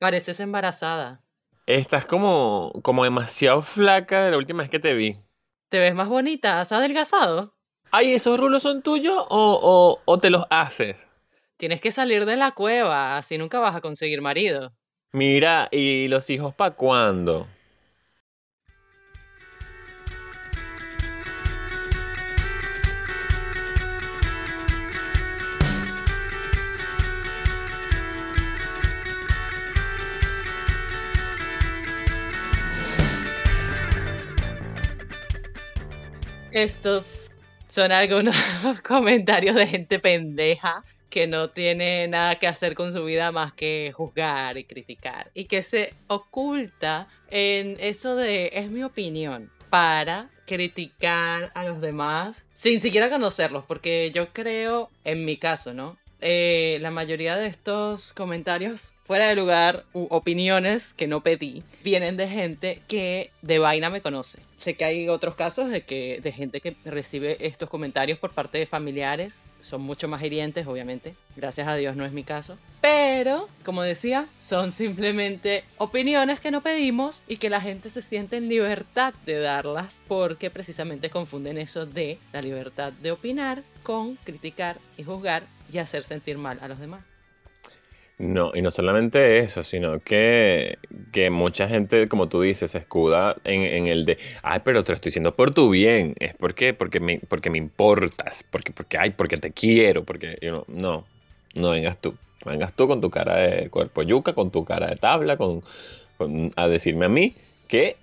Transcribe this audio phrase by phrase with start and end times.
[0.00, 1.20] Pareces embarazada.
[1.66, 5.18] Estás como, como demasiado flaca de la última vez que te vi.
[5.68, 6.58] ¿Te ves más bonita?
[6.58, 7.54] ¿Has adelgazado?
[7.90, 11.06] Ay, ¿esos rulos son tuyos o, o, o te los haces?
[11.58, 14.72] Tienes que salir de la cueva, así nunca vas a conseguir marido.
[15.12, 17.46] Mira, ¿y los hijos para cuándo?
[36.52, 37.06] Estos
[37.68, 38.34] son algunos
[38.86, 43.92] comentarios de gente pendeja que no tiene nada que hacer con su vida más que
[43.94, 51.52] juzgar y criticar y que se oculta en eso de es mi opinión para criticar
[51.54, 55.98] a los demás sin siquiera conocerlos porque yo creo en mi caso, ¿no?
[56.20, 62.16] Eh, la mayoría de estos comentarios fuera de lugar u opiniones que no pedí vienen
[62.16, 64.38] de gente que de vaina me conoce.
[64.56, 68.58] Sé que hay otros casos de que de gente que recibe estos comentarios por parte
[68.58, 71.14] de familiares, son mucho más hirientes, obviamente.
[71.34, 72.58] Gracias a Dios no es mi caso.
[72.82, 78.36] Pero, como decía, son simplemente opiniones que no pedimos y que la gente se siente
[78.36, 84.76] en libertad de darlas porque precisamente confunden eso de la libertad de opinar con criticar
[84.98, 87.14] y juzgar y hacer sentir mal a los demás.
[88.20, 90.76] No, y no solamente eso, sino que,
[91.10, 94.96] que mucha gente, como tú dices, se escuda en, el de, ay, pero te lo
[94.96, 99.10] estoy diciendo por tu bien, es porque, porque, me, porque me importas, porque, porque, ay,
[99.12, 101.06] porque te quiero, porque, you know, no,
[101.54, 104.96] no vengas tú, vengas tú con tu cara de cuerpo yuca, con tu cara de
[104.96, 105.62] tabla, con,
[106.18, 107.34] con, a decirme a mí
[107.68, 107.96] que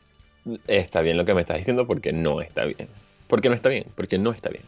[0.66, 2.90] está bien lo que me estás diciendo porque no está bien.
[3.28, 4.64] Porque no está bien, porque no está bien.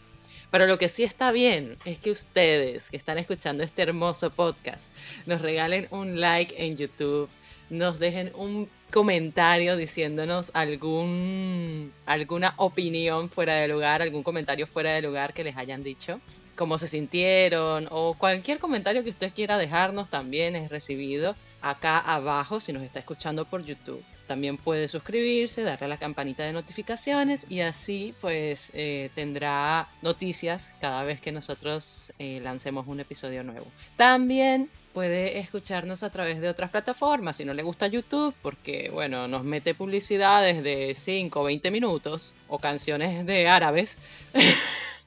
[0.52, 4.92] Pero lo que sí está bien es que ustedes que están escuchando este hermoso podcast
[5.26, 7.30] nos regalen un like en YouTube,
[7.70, 15.04] nos dejen un comentario diciéndonos algún, alguna opinión fuera de lugar, algún comentario fuera de
[15.04, 16.20] lugar que les hayan dicho,
[16.56, 22.60] cómo se sintieron o cualquier comentario que usted quiera dejarnos también es recibido acá abajo
[22.60, 24.04] si nos está escuchando por YouTube.
[24.30, 30.72] También puede suscribirse, darle a la campanita de notificaciones y así pues eh, tendrá noticias
[30.80, 33.66] cada vez que nosotros eh, lancemos un episodio nuevo.
[33.98, 39.28] También puede escucharnos a través de otras plataformas si no le gusta YouTube porque bueno
[39.28, 43.98] nos mete publicidades de 5 o 20 minutos o canciones de árabes.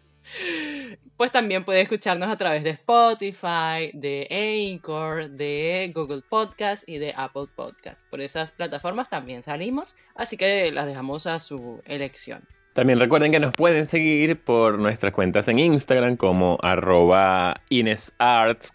[1.16, 7.14] pues también puede escucharnos a través de Spotify, de Anchor, de Google Podcast y de
[7.16, 8.02] Apple Podcast.
[8.10, 12.46] Por esas plataformas también salimos, así que las dejamos a su elección.
[12.72, 18.72] También recuerden que nos pueden seguir por nuestras cuentas en Instagram como arroba InesArts,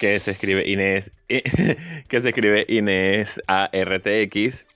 [0.00, 4.66] que se escribe Inés, que se escribe Inés ARTX.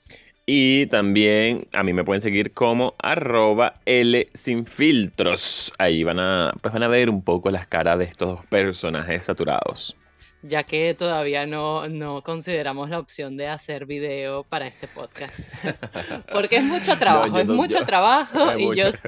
[0.44, 5.72] Y también a mí me pueden seguir como arroba L sin filtros.
[5.78, 9.96] Ahí van a, pues van a ver un poco las caras de estos personajes saturados.
[10.42, 15.54] Ya que todavía no, no consideramos la opción de hacer video para este podcast.
[16.32, 18.52] Porque es mucho trabajo, no, es mucho yo, trabajo.
[18.58, 18.90] Y, mucho.
[18.90, 18.98] Yo,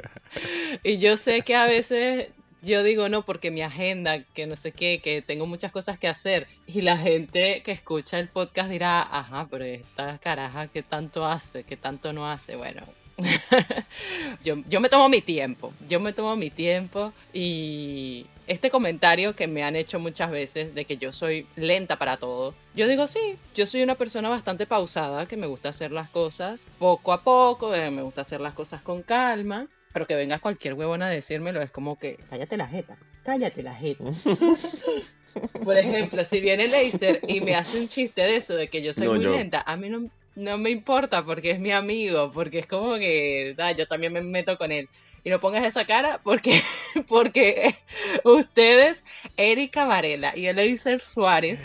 [0.84, 2.28] y yo sé que a veces
[2.64, 6.08] yo digo no porque mi agenda, que no sé qué, que tengo muchas cosas que
[6.08, 11.26] hacer y la gente que escucha el podcast dirá, ajá, pero esta caraja, ¿qué tanto
[11.26, 11.64] hace?
[11.64, 12.56] ¿Qué tanto no hace?
[12.56, 12.82] Bueno,
[14.44, 19.47] yo, yo me tomo mi tiempo, yo me tomo mi tiempo y este comentario que
[19.47, 23.36] me han hecho muchas veces de que yo soy lenta para todo, yo digo sí,
[23.54, 27.74] yo soy una persona bastante pausada, que me gusta hacer las cosas poco a poco,
[27.74, 31.62] eh, me gusta hacer las cosas con calma pero que vengas cualquier huevona a decírmelo
[31.62, 34.03] es como que cállate la jeta, cállate la jeta.
[35.65, 38.93] Por ejemplo, si viene Laser y me hace un chiste de eso, de que yo
[38.93, 39.31] soy no, muy yo.
[39.31, 43.54] lenta, a mí no, no, me importa porque es mi amigo, porque es como que
[43.56, 44.88] ah, yo también me meto con él.
[45.22, 46.60] Y no pongas esa cara porque,
[47.09, 47.77] porque
[48.25, 49.04] ustedes,
[49.37, 51.60] Erika Varela y Laser Suárez,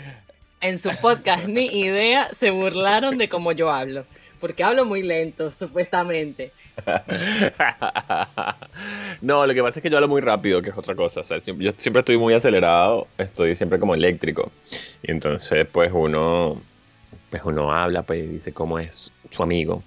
[0.60, 4.06] en su podcast Ni Idea, se burlaron de cómo yo hablo.
[4.38, 6.52] Porque hablo muy lento, supuestamente.
[9.20, 11.20] no, lo que pasa es que yo hablo muy rápido, que es otra cosa.
[11.20, 14.50] O sea, yo siempre estoy muy acelerado, estoy siempre como eléctrico.
[15.02, 16.60] Y entonces, pues uno,
[17.30, 19.82] pues uno habla, pues dice cómo es su amigo,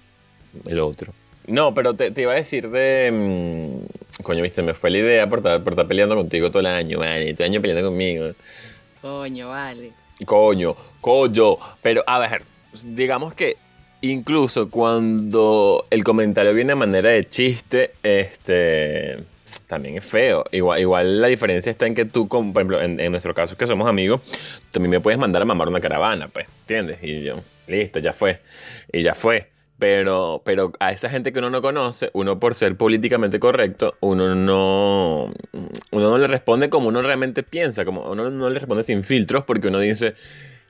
[0.66, 1.12] el otro.
[1.46, 3.10] No, pero te, te iba a decir de.
[3.12, 6.66] Mmm, coño, viste, me fue la idea por estar, por estar peleando contigo todo el
[6.66, 7.34] año, vale.
[7.34, 8.30] Todo el año peleando conmigo.
[9.02, 9.92] Coño, vale.
[10.24, 11.56] Coño, coño.
[11.82, 12.44] Pero, a ver,
[12.84, 13.56] digamos que
[14.10, 19.18] incluso cuando el comentario viene a manera de chiste, este
[19.66, 20.44] también es feo.
[20.52, 23.88] Igual, igual la diferencia está en que tú, por ejemplo, en, nuestro caso que somos
[23.88, 26.98] amigos, tú también me puedes mandar a mamar una caravana, pues, ¿entiendes?
[27.02, 28.40] Y yo, listo, ya fue.
[28.92, 29.50] Y ya fue.
[29.78, 34.34] Pero, pero a esa gente que uno no conoce, uno por ser políticamente correcto, uno
[34.34, 35.32] no,
[35.90, 39.44] uno no le responde como uno realmente piensa, como uno no le responde sin filtros
[39.44, 40.14] porque uno dice,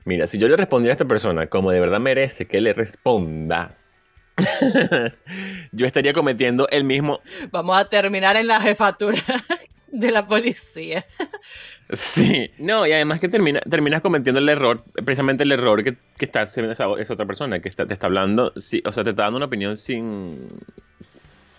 [0.05, 3.77] mira, si yo le respondiera a esta persona como de verdad merece que le responda,
[5.71, 7.21] yo estaría cometiendo el mismo...
[7.51, 9.21] Vamos a terminar en la jefatura
[9.87, 11.05] de la policía.
[11.91, 16.25] Sí, no, y además que termina, terminas cometiendo el error, precisamente el error que, que
[16.25, 19.23] está haciendo esa, otra persona que está, te está hablando, sí, o sea, te está
[19.23, 20.47] dando una opinión sin,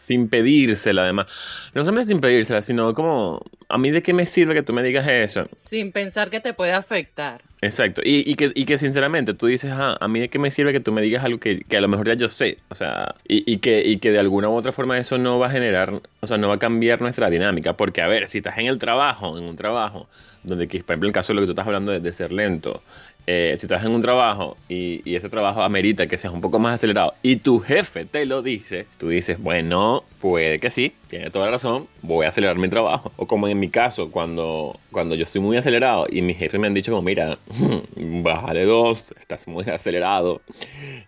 [0.07, 1.27] sin pedírsela, además.
[1.75, 4.83] No solamente sin pedírsela, sino como, ¿a mí de qué me sirve que tú me
[4.83, 5.49] digas eso?
[5.57, 7.43] Sin pensar que te puede afectar.
[7.61, 10.51] Exacto, y, y, que, y que sinceramente tú dices, ah, a mí de qué me
[10.51, 12.75] sirve que tú me digas algo que, que a lo mejor ya yo sé, o
[12.75, 15.51] sea, y, y, que, y que de alguna u otra forma eso no va a
[15.51, 18.67] generar, o sea, no va a cambiar nuestra dinámica, porque a ver, si estás en
[18.67, 20.07] el trabajo, en un trabajo,
[20.43, 22.83] donde, por ejemplo, el caso de lo que tú estás hablando de, de ser lento,
[23.27, 26.59] eh, si estás en un trabajo y, y, ese trabajo amerita que seas un poco
[26.59, 31.31] más acelerado y tu jefe te lo dice, tú dices, bueno, puede que sí, tiene
[31.31, 33.13] toda la razón, voy a acelerar mi trabajo.
[33.17, 36.67] O como en mi caso, cuando, cuando yo estoy muy acelerado y mis jefes me
[36.67, 37.39] han dicho como, mira,
[37.97, 40.41] bájale dos, estás muy acelerado.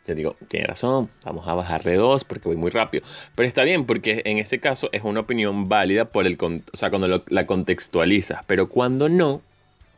[0.07, 3.05] Yo digo, tiene razón, vamos a bajarle dos porque voy muy rápido.
[3.35, 6.91] Pero está bien porque en ese caso es una opinión válida por el, o sea,
[6.91, 8.45] cuando lo, la contextualizas.
[8.47, 9.43] Pero cuando no,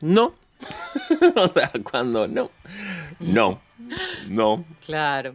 [0.00, 0.34] no.
[1.36, 2.50] o sea, cuando no,
[3.18, 3.60] no,
[4.28, 4.64] no.
[4.84, 5.34] Claro.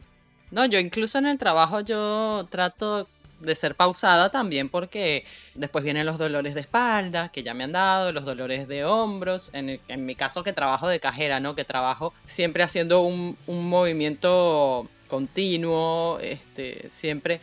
[0.52, 3.08] No, yo incluso en el trabajo yo trato
[3.40, 7.74] de ser pausada también porque después vienen los dolores de espalda que ya me han
[7.74, 11.56] dado, los dolores de hombros, en, mi caso que trabajo de cajera, ¿no?
[11.56, 17.42] Que trabajo siempre haciendo un, un movimiento continuo, este, siempre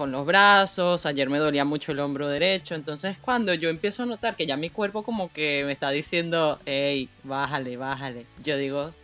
[0.00, 4.06] con los brazos, ayer me dolía mucho el hombro derecho, entonces cuando yo empiezo a
[4.06, 8.94] notar que ya mi cuerpo como que me está diciendo, hey, bájale, bájale, yo digo,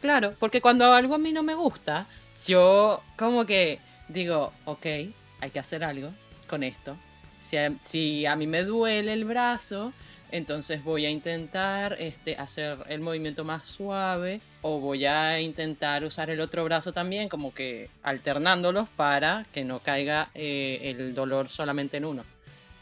[0.00, 2.06] claro, porque cuando algo a mí no me gusta,
[2.46, 6.14] yo como que digo, ok, hay que hacer algo
[6.48, 6.96] con esto.
[7.38, 9.92] Si a, si a mí me duele el brazo,
[10.30, 16.28] entonces voy a intentar este, hacer el movimiento más suave o voy a intentar usar
[16.28, 21.98] el otro brazo también, como que alternándolos para que no caiga eh, el dolor solamente
[21.98, 22.24] en uno.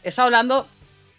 [0.01, 0.67] Eso hablando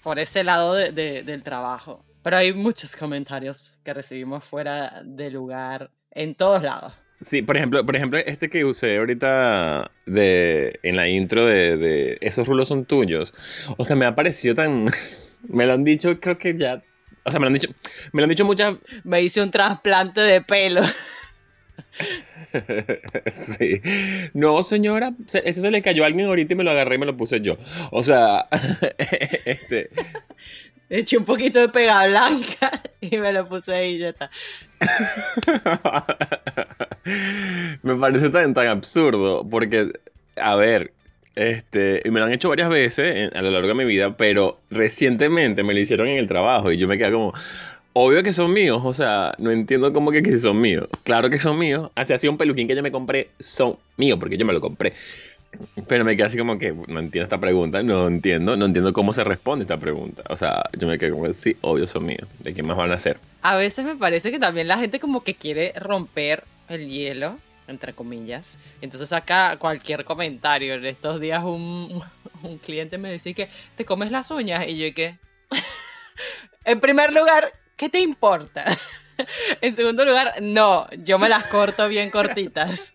[0.03, 2.05] por ese lado de, de, del trabajo.
[2.25, 6.93] Pero hay muchos comentarios que recibimos fuera de lugar en todos lados.
[7.21, 12.19] Sí, por ejemplo, por ejemplo, este que usé ahorita de, en la intro de, de
[12.21, 13.33] esos rulos son tuyos.
[13.77, 14.87] O sea, me ha parecido tan...
[15.49, 16.83] me lo han dicho, creo que ya...
[17.27, 17.69] O sea, me lo han dicho,
[18.13, 18.79] me lo han dicho muchas...
[19.03, 20.83] Me hice un trasplante de pelo.
[23.31, 23.81] sí.
[24.33, 25.13] No, señora,
[25.45, 27.41] eso se le cayó a alguien ahorita y me lo agarré y me lo puse
[27.41, 27.57] yo.
[27.91, 28.49] O sea,
[29.45, 29.91] este...
[30.89, 34.31] Eché un poquito de pega blanca y me lo puse ahí y ya está.
[37.83, 39.91] me parece tan, tan absurdo porque,
[40.37, 40.93] a ver,
[41.37, 45.63] este, me lo han hecho varias veces a lo largo de mi vida, pero recientemente
[45.63, 47.33] me lo hicieron en el trabajo y yo me quedé como,
[47.93, 50.87] obvio que son míos, o sea, no entiendo cómo que, que son míos.
[51.05, 54.37] Claro que son míos, así así un peluquín que yo me compré son míos porque
[54.37, 54.95] yo me lo compré.
[55.89, 59.13] Pero me quedé así como que no entiendo esta pregunta, no entiendo, no entiendo cómo
[59.13, 60.23] se responde esta pregunta.
[60.29, 62.29] O sea, yo me quedé como sí, obvio son míos.
[62.41, 63.19] ¿De quién más van a ser?
[63.43, 67.39] A veces me parece que también la gente como que quiere romper el hielo,
[67.69, 68.59] entre comillas.
[68.81, 70.75] Entonces acá cualquier comentario.
[70.75, 72.03] En estos días un,
[72.43, 75.19] un cliente me decía que te comes las uñas y yo que...
[76.65, 78.65] en primer lugar, ¿qué te importa?
[79.61, 82.95] en segundo lugar, no, yo me las corto bien cortitas.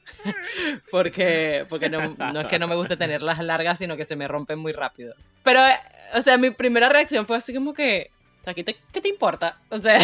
[0.91, 4.27] porque porque no, no, es que no me guste tenerlas largas, sino que se me
[4.27, 5.15] rompen muy rápido.
[5.43, 5.61] Pero,
[6.13, 8.11] o sea, mi primera reacción fue así como que,
[8.55, 9.59] ¿qué te, qué te importa?
[9.69, 9.99] O sea,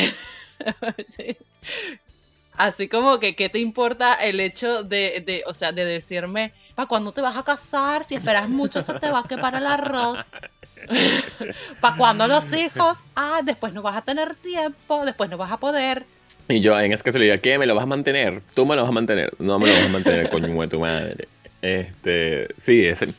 [1.08, 1.38] sí.
[2.58, 6.88] Así como que, ¿qué te importa el hecho de, de o sea, de decirme, ¿para
[6.88, 8.04] cuándo te vas a casar?
[8.04, 10.26] Si esperas mucho, se te va a quemar el arroz.
[11.82, 13.04] ¿Para cuándo los hijos?
[13.16, 16.06] Ah, después no vas a tener tiempo, después no vas a poder.
[16.50, 17.60] Y yo en esa casualidad, ¿qué?
[17.60, 18.42] ¿Me lo vas a mantener?
[18.56, 19.34] ¿Tú me lo vas a mantener?
[19.38, 21.28] No me lo vas a mantener, coño de tu madre.
[21.68, 23.10] Este, sí, ese,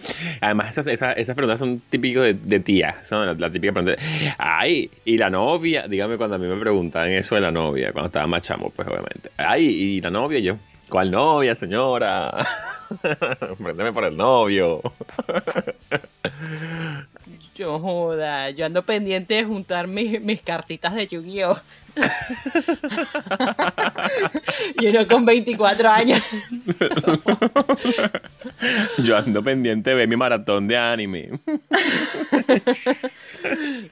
[0.40, 4.00] además esas, esas, esas, preguntas son típicas de, de tía, son la, la, típica pregunta.
[4.38, 8.06] Ay, y la novia, dígame cuando a mí me preguntaban eso de la novia, cuando
[8.06, 9.30] estaba más chamo, pues obviamente.
[9.36, 10.56] Ay, y la novia, yo,
[10.88, 12.32] ¿cuál novia, señora?
[13.62, 14.80] Préndeme por el novio.
[17.58, 21.58] Yo joda, yo ando pendiente de juntar mis, mis cartitas de Yu-Gi-Oh!
[24.80, 26.22] y uno con 24 años.
[28.98, 31.30] Yo ando pendiente de ver mi maratón de anime.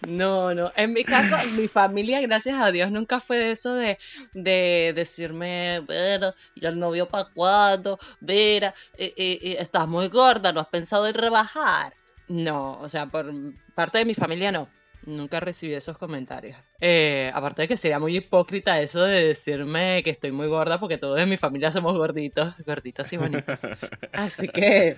[0.06, 0.70] No, no.
[0.76, 3.99] En mi caso, mi familia, gracias a Dios, nunca fue de eso de,
[4.32, 10.52] de decirme, bueno, y el novio para cuándo, Vera, eh, eh, eh, estás muy gorda,
[10.52, 11.94] no has pensado en rebajar.
[12.28, 13.33] No, o sea, por
[13.75, 14.68] parte de mi familia no.
[15.04, 16.59] Nunca recibí esos comentarios.
[16.80, 20.99] Eh, aparte de que sería muy hipócrita eso de decirme que estoy muy gorda porque
[20.99, 23.61] todos en mi familia somos gorditos, gorditos y bonitos.
[24.12, 24.97] Así que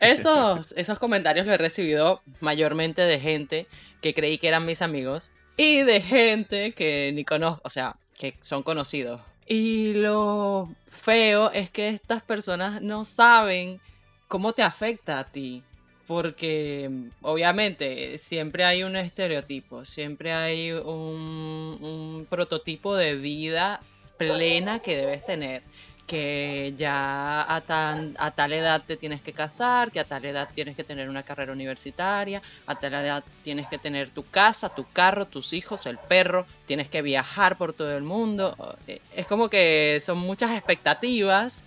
[0.00, 3.68] esos, esos comentarios los he recibido mayormente de gente
[4.00, 8.36] que creí que eran mis amigos y de gente que ni conozco, o sea, que
[8.40, 9.20] son conocidos.
[9.46, 13.80] Y lo feo es que estas personas no saben
[14.26, 15.62] cómo te afecta a ti
[16.06, 16.90] porque
[17.22, 23.80] obviamente siempre hay un estereotipo, siempre hay un, prototipo de vida
[24.18, 25.62] plena que debes tener,
[26.06, 30.76] que ya a, a tal edad te tienes que casar, que a tal edad tienes
[30.76, 35.26] que tener una carrera universitaria, a tal edad tienes que tener tu casa, tu carro,
[35.26, 38.76] tus hijos, el perro, tienes que viajar por todo el mundo.
[39.14, 41.62] Es como que son muchas expectativas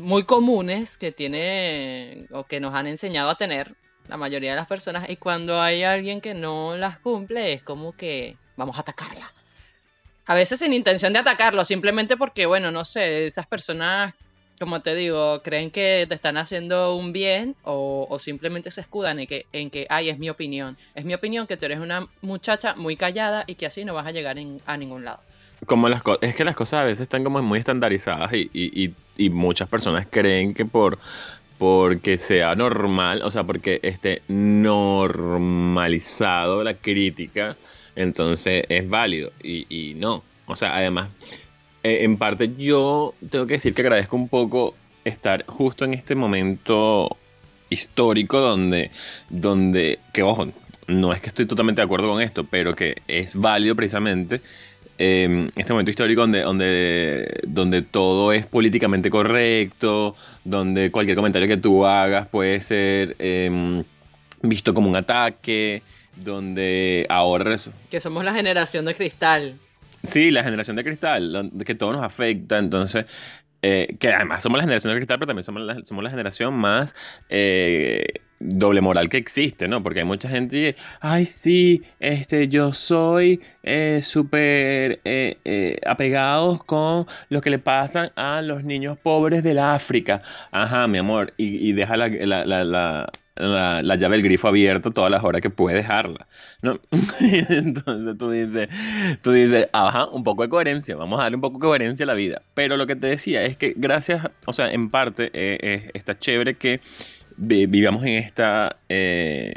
[0.00, 3.74] muy comunes que tiene o que nos han enseñado a tener
[4.08, 7.92] la mayoría de las personas y cuando hay alguien que no las cumple es como
[7.92, 9.32] que vamos a atacarla.
[10.26, 14.14] A veces sin intención de atacarlo, simplemente porque, bueno, no sé, esas personas,
[14.58, 19.26] como te digo, creen que te están haciendo un bien o, simplemente se escudan en
[19.26, 20.76] que, en que, ay, es mi opinión.
[20.94, 24.06] Es mi opinión que tú eres una muchacha muy callada y que así no vas
[24.06, 25.20] a llegar a ningún lado
[25.66, 28.94] como las es que las cosas a veces están como muy estandarizadas y,
[29.30, 30.98] muchas personas creen que por
[31.58, 37.58] porque sea normal, o sea, porque esté normalizado la crítica,
[37.94, 40.22] entonces es válido y, no.
[40.46, 41.10] O sea, además,
[41.82, 44.74] eh, en parte yo tengo que decir que agradezco un poco
[45.04, 47.14] estar justo en este momento
[47.68, 48.90] histórico donde,
[49.28, 50.48] donde, que ojo,
[50.86, 54.40] no es que estoy totalmente de acuerdo con esto, pero que es válido precisamente
[55.02, 60.14] Em, este momento histórico donde, donde, donde todo es políticamente correcto,
[60.44, 63.82] donde cualquier comentario que tú hagas puede ser em,
[64.42, 65.82] visto como un ataque,
[66.16, 67.56] donde ahora...
[67.90, 69.54] Que somos la generación de cristal.
[70.02, 73.06] Sí, la generación de cristal, que todo nos afecta, entonces
[73.62, 76.52] eh, que además somos la generación de cristal, pero también somos la, somos la generación
[76.52, 76.94] más
[77.30, 78.04] eh,
[78.40, 79.82] doble moral que existe, ¿no?
[79.82, 85.00] Porque hay mucha gente que, ay, sí, este, yo soy eh, súper
[85.86, 90.22] apegados con lo que le pasan a los niños pobres del África.
[90.50, 92.08] Ajá, mi amor, y, deja la,
[93.40, 96.26] la, llave del grifo abierto todas las horas que puede dejarla,
[96.62, 96.80] ¿no?
[97.20, 98.68] Entonces tú dices,
[99.22, 102.06] tú dices, ajá, un poco de coherencia, vamos a darle un poco de coherencia a
[102.06, 102.42] la vida.
[102.54, 106.54] Pero lo que te decía es que gracias, o sea, en parte eh, está chévere
[106.54, 106.80] que
[107.40, 109.54] vivamos en esta eh,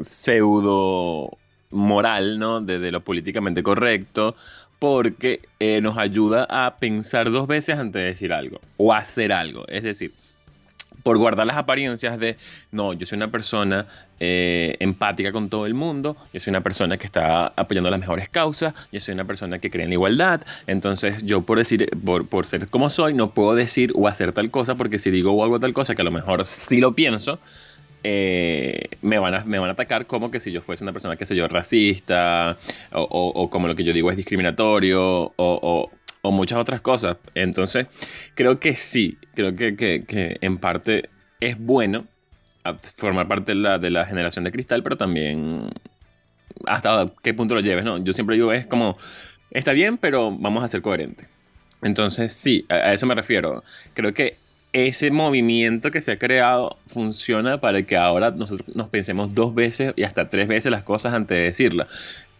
[0.00, 1.38] pseudo
[1.70, 2.60] moral, ¿no?
[2.60, 4.34] De, lo políticamente correcto,
[4.78, 9.64] porque eh, nos ayuda a pensar dos veces antes de decir algo o hacer algo.
[9.68, 10.12] Es decir,
[11.02, 12.36] por guardar las apariencias de,
[12.70, 13.86] no, yo soy una persona
[14.20, 18.28] eh, empática con todo el mundo, yo soy una persona que está apoyando las mejores
[18.28, 22.26] causas, yo soy una persona que cree en la igualdad, entonces yo por decir, por,
[22.26, 25.44] por ser como soy, no puedo decir o hacer tal cosa, porque si digo o
[25.44, 27.38] algo tal cosa, que a lo mejor sí lo pienso,
[28.04, 31.16] eh, me, van a, me van a atacar como que si yo fuese una persona,
[31.16, 32.58] qué sé yo, racista,
[32.92, 35.90] o, o, como lo que yo digo es discriminatorio, o,
[36.22, 37.16] o muchas otras cosas.
[37.34, 37.86] Entonces,
[38.34, 41.08] creo que sí, creo que, que, en parte
[41.40, 42.06] es bueno
[42.96, 45.68] formar parte de la, de la, generación de cristal, pero también
[46.66, 47.98] hasta qué punto lo lleves, ¿no?
[47.98, 48.96] Yo siempre digo, es como,
[49.50, 51.26] está bien, pero vamos a ser coherentes.
[51.82, 53.64] Entonces, sí, a, eso me refiero.
[53.94, 54.36] Creo que
[54.72, 59.92] ese movimiento que se ha creado funciona para que ahora nosotros nos pensemos dos veces
[59.96, 61.88] y hasta tres veces las cosas antes de decirlas.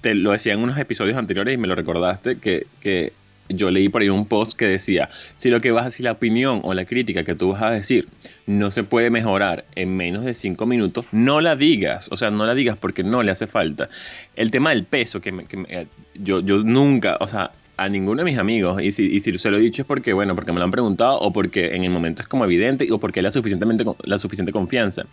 [0.01, 3.13] Te lo decía en unos episodios anteriores y me lo recordaste, que, que
[3.49, 6.13] yo leí por ahí un post que decía, si lo que vas a decir, la
[6.13, 8.09] opinión o la crítica que tú vas a decir
[8.47, 12.47] no se puede mejorar en menos de cinco minutos, no la digas, o sea, no
[12.47, 13.89] la digas porque no le hace falta.
[14.37, 15.33] El tema del peso, que,
[15.69, 19.37] eh, yo, yo nunca, o sea, a ninguno de mis amigos, y si, y si
[19.39, 21.85] se lo he dicho es porque, bueno, porque me lo han preguntado o porque en
[21.85, 25.07] el momento es como evidente o porque hay la, suficientemente, la suficiente confianza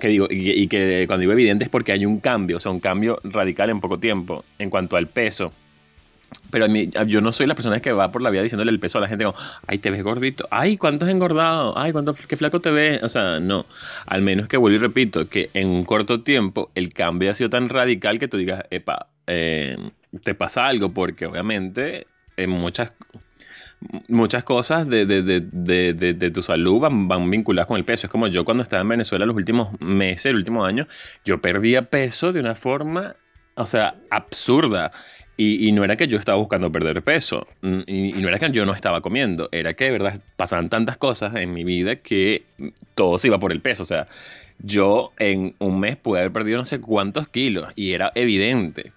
[0.00, 2.72] que digo, y, y, que cuando digo evidente es porque hay un cambio, o sea,
[2.72, 5.52] un cambio radical en poco tiempo en cuanto al peso.
[6.50, 8.80] Pero a mí, yo no soy la persona que va por la vida diciéndole el
[8.80, 9.36] peso a la gente como,
[9.66, 11.76] ay, te ves gordito, ay, ¿cuánto has engordado?
[11.78, 13.02] Ay, ¿cuánto, qué flaco te ves?
[13.02, 13.66] O sea, no.
[14.06, 17.50] Al menos que vuelvo y repito, que en un corto tiempo el cambio ha sido
[17.50, 19.76] tan radical que tú digas, epa, eh,
[20.22, 22.92] te pasa algo, porque obviamente en muchas,
[24.08, 28.06] muchas cosas de, de, tu salud van, van, vinculadas con el peso.
[28.06, 30.86] Es como yo cuando estaba en Venezuela los últimos meses, el último año,
[31.24, 33.14] yo perdía peso de una forma,
[33.54, 34.90] o sea, absurda.
[35.36, 38.64] Y, no era que yo estaba buscando perder peso, mm, y, no era que yo
[38.64, 42.44] no estaba comiendo, era que de verdad pasaban tantas cosas en mi vida que
[42.94, 43.82] todo se iba por el peso.
[43.82, 44.06] O sea,
[44.58, 48.92] yo en un mes pude haber perdido no sé cuántos kilos y era evidente.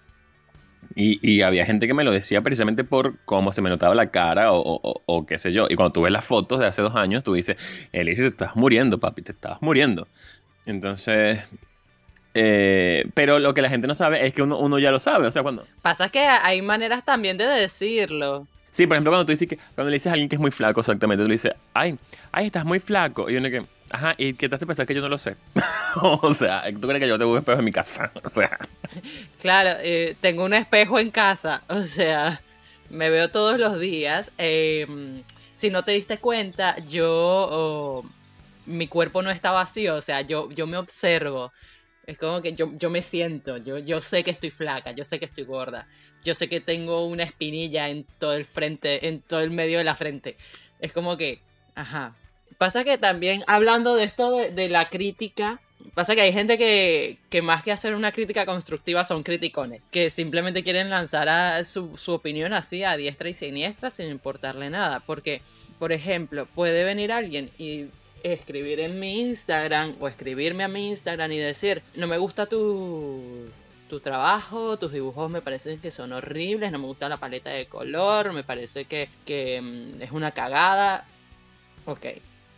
[0.94, 4.48] Y, había gente que me lo decía precisamente por cómo se me notaba la cara
[4.52, 5.66] o, qué sé yo.
[5.68, 7.56] Y cuando tú ves las fotos de hace dos años, tú dices,
[7.92, 10.08] Elise, te estás muriendo, papi, te estabas muriendo.
[10.64, 11.44] Entonces,
[12.38, 15.26] eh, pero lo que la gente no sabe es que uno, ya lo sabe.
[15.26, 15.66] O sea, cuando.
[15.80, 18.46] Pasa que hay maneras también de decirlo.
[18.70, 19.56] Sí, por ejemplo, cuando tú dices que.
[19.74, 21.98] Cuando le dices a alguien que es muy flaco, exactamente, tú le dices, ay,
[22.32, 23.30] ay, estás muy flaco.
[23.30, 23.64] Y uno que.
[23.90, 25.36] Ajá, ¿y qué te hace pensar que yo no lo sé?
[26.02, 28.12] o sea, ¿tú crees que yo tengo un espejo en mi casa?
[28.22, 28.58] O sea.
[29.40, 31.62] Claro, eh, tengo un espejo en casa.
[31.68, 32.42] O sea,
[32.90, 34.30] me veo todos los días.
[34.36, 35.22] Em,
[35.54, 38.04] si no te diste cuenta, yo.
[38.66, 39.94] mi cuerpo no está vacío.
[39.94, 41.50] O sea, yo, yo me observo.
[42.06, 45.18] Es como que yo, yo me siento, yo, yo sé que estoy flaca, yo sé
[45.18, 45.88] que estoy gorda,
[46.22, 49.84] yo sé que tengo una espinilla en todo el frente, en todo el medio de
[49.84, 50.36] la frente.
[50.78, 51.40] Es como que,
[51.74, 52.14] ajá.
[52.58, 55.60] Pasa que también, hablando de esto de, la crítica,
[55.94, 60.08] pasa que hay gente que, que, más que hacer una crítica constructiva son criticones, que
[60.08, 65.00] simplemente quieren lanzar a su, su opinión así a diestra y siniestra sin importarle nada.
[65.00, 65.42] Porque,
[65.80, 67.86] por ejemplo, puede venir alguien y
[68.22, 73.48] escribir en mi Instagram o escribirme a mi Instagram y decir, no me gusta tu,
[73.88, 77.66] tu trabajo, tus dibujos me parecen que son horribles, no me gusta la paleta de
[77.66, 81.06] color, me parece que, que mm, es una cagada.
[81.84, 82.06] Ok,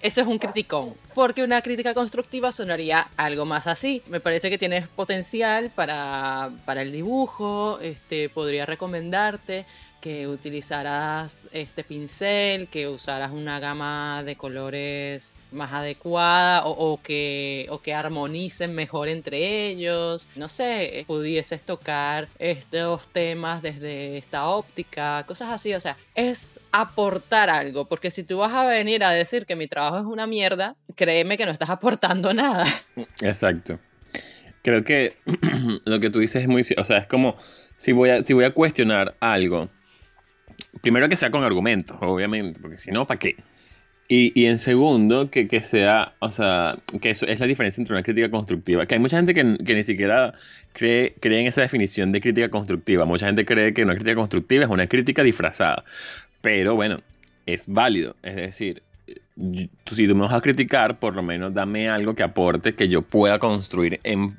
[0.00, 0.94] eso es un criticón.
[1.14, 4.02] Porque una crítica constructiva sonaría algo más así.
[4.06, 9.66] Me parece que tienes potencial para, para el dibujo, este, podría recomendarte
[10.00, 17.80] que utilizaras este pincel, que usaras una gama de colores más adecuada o, que, o
[17.80, 20.28] que armonicen mejor entre ellos.
[20.36, 25.74] No sé, pudieses tocar estos temas desde esta óptica, cosas así.
[25.74, 29.66] O sea, es aportar algo, porque si tú vas a venir a decir que mi
[29.66, 32.66] trabajo es una mierda, créeme que no estás aportando nada.
[33.22, 33.80] Exacto.
[34.62, 35.16] Creo que
[35.84, 36.62] lo que tú dices es muy...
[36.76, 37.36] O sea, es como
[37.76, 39.70] si voy a, si voy a cuestionar algo
[40.80, 43.36] primero que sea con argumentos, obviamente, porque si no, ¿para qué?
[44.10, 48.02] Y, en segundo, que, que, sea, o sea, que eso es la diferencia entre una
[48.02, 48.86] crítica constructiva.
[48.86, 50.32] Que hay mucha gente que, que ni siquiera
[50.72, 53.04] cree, cree en esa definición de crítica constructiva.
[53.04, 55.84] Mucha gente cree que una crítica constructiva es una crítica disfrazada.
[56.40, 57.02] Pero bueno,
[57.44, 58.16] es válido.
[58.22, 58.82] Es decir,
[59.84, 63.02] si tú me vas a criticar, por lo menos dame algo que aporte que yo
[63.02, 64.38] pueda construir en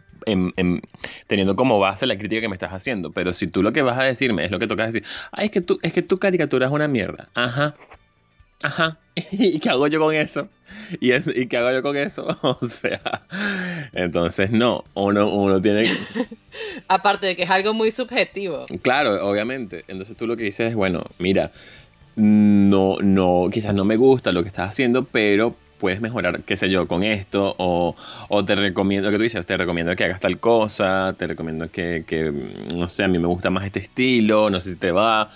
[1.27, 3.11] teniendo como base la crítica que me estás haciendo.
[3.11, 5.51] Pero si tú lo que vas a decirme es lo que tocas decir, ay, es
[5.51, 7.29] que, tú, es que tu caricatura es una mierda.
[7.33, 7.75] Ajá.
[8.63, 8.97] Ajá.
[9.31, 10.49] ¿Y qué hago yo con eso?
[10.99, 12.27] ¿Y, ¿Y qué hago yo con eso?
[12.41, 13.23] O sea,
[13.93, 15.89] entonces no, uno, uno tiene...
[16.87, 18.65] Aparte de que es algo muy subjetivo.
[18.81, 19.83] Claro, obviamente.
[19.87, 21.51] Entonces tú lo que dices es, bueno, mira,
[22.15, 26.69] no, no, quizás no me gusta lo que estás haciendo, pero puedes mejorar, qué sé
[26.69, 27.95] yo, con esto, o,
[28.29, 32.03] o te recomiendo, que tú dices, te recomiendo que hagas tal cosa, te recomiendo que,
[32.05, 32.31] que,
[32.75, 35.29] no sé, a mí me gusta más este estilo, no sé si te va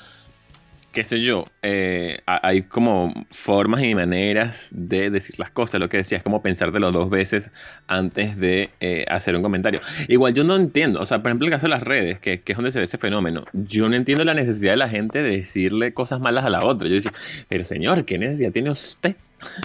[0.94, 5.82] qué sé yo, eh, hay como formas y maneras de decir las cosas.
[5.82, 7.52] Lo que decía es como pensártelo dos veces
[7.88, 9.82] antes de eh, hacer un comentario.
[10.08, 12.56] Igual yo no entiendo, o sea, por ejemplo, el caso de las redes, que, es
[12.56, 15.94] donde se ve ese fenómeno, yo no entiendo la necesidad de la gente de decirle
[15.96, 16.88] cosas malas a la otra.
[16.88, 17.12] Yo decía,
[17.50, 19.16] pero señor, ¿qué necesidad tiene usted?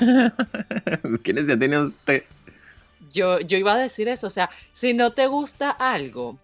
[1.22, 2.24] ¿Qué necesidad tiene usted?
[3.12, 6.38] Yo, yo iba a decir eso, o sea, si no te gusta algo,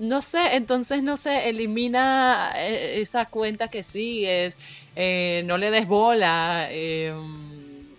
[0.00, 4.56] no sé, entonces no sé, elimina eh, esa cuenta que sigues,
[4.96, 7.14] eh, no le des bola, eh,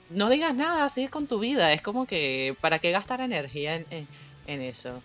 [0.10, 1.72] no digas nada, sigue con tu vida.
[1.74, 4.08] Es como que, ¿para qué gastar energía en,
[4.48, 5.02] eso?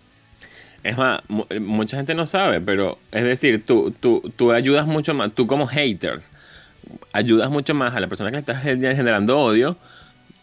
[0.83, 1.21] Es más,
[1.61, 5.67] mucha gente no sabe, pero es decir, tú, tú, tú ayudas mucho más, tú como
[5.67, 6.31] haters,
[7.13, 9.77] ayudas mucho más a la persona que le estás generando odio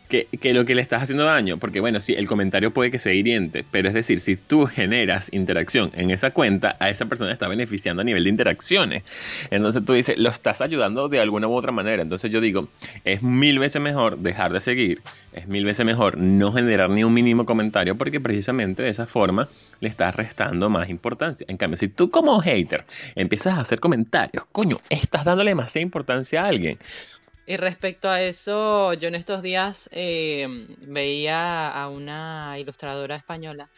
[0.09, 3.13] que, lo que le estás haciendo daño, porque bueno, sí, el comentario puede que sea
[3.13, 7.49] hiriente, pero es decir, si tú generas interacción en esa cuenta, a esa persona está
[7.49, 9.03] beneficiando a nivel de interacciones.
[9.51, 12.03] Entonces tú dices, lo estás ayudando de alguna u otra manera.
[12.03, 12.69] Entonces yo digo,
[13.05, 15.01] es mil veces mejor dejar de seguir,
[15.33, 19.49] es mil veces mejor no generar ni un mínimo comentario, porque precisamente de esa forma
[19.81, 21.47] le estás restando más importancia.
[21.49, 26.43] En cambio, si tú como hater empiezas a hacer comentarios, coño, estás dándole demasiada importancia
[26.43, 26.79] a alguien.
[27.47, 30.47] Y respecto a eso, yo en estos días eh,
[30.81, 33.69] veía a una ilustradora española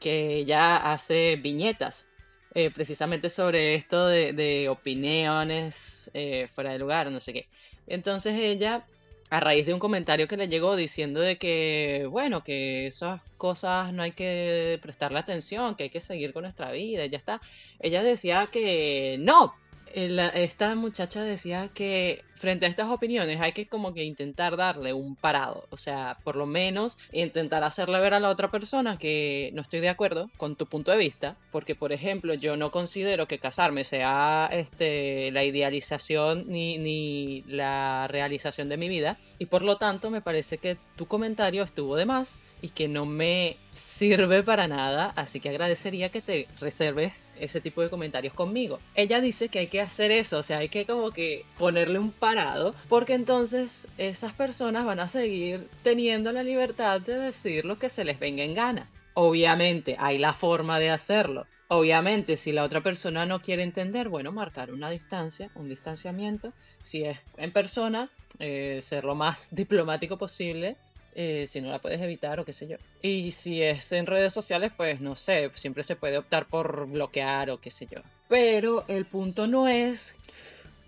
[0.00, 2.08] que ya hace viñetas.
[2.54, 7.48] eh, precisamente sobre esto de, opiniones eh, fuera de lugar, no sé qué.
[7.86, 8.86] Entonces ella,
[9.30, 13.92] a raíz de un comentario que le llegó diciendo de que, bueno, que esas cosas
[13.92, 17.40] no hay que prestarle atención, que hay que seguir con nuestra vida, y ya está.
[17.80, 19.54] Ella decía que no,
[19.94, 25.16] esta muchacha decía que frente a estas opiniones hay que como que intentar darle un
[25.16, 29.62] parado, o sea, por lo menos intentar hacerle ver a la otra persona que no
[29.62, 33.38] estoy de acuerdo con tu punto de vista, porque por ejemplo yo no considero que
[33.38, 39.76] casarme sea este, la idealización ni, ni la realización de mi vida, y por lo
[39.76, 44.68] tanto me parece que tu comentario estuvo de más y que no me sirve para
[44.68, 48.80] nada, así que agradecería que te reserves ese tipo de comentarios conmigo.
[48.94, 52.10] Ella dice que hay que hacer eso, o sea, hay que como que ponerle un
[52.10, 57.88] parado, porque entonces esas personas van a seguir teniendo la libertad de decir lo que
[57.88, 58.90] se les venga en gana.
[59.14, 61.46] Obviamente hay la forma de hacerlo.
[61.68, 66.52] Obviamente, si la otra persona no quiere entender, bueno, marcar una distancia, un distanciamiento.
[66.82, 70.76] Si es en persona, eh, ser lo más diplomático posible
[71.18, 72.76] eh, si no la puedes evitar o qué sé yo.
[73.00, 77.48] Y si es en redes sociales, pues no sé, siempre se puede optar por bloquear
[77.48, 78.02] o qué sé yo.
[78.28, 80.14] Pero el punto no es,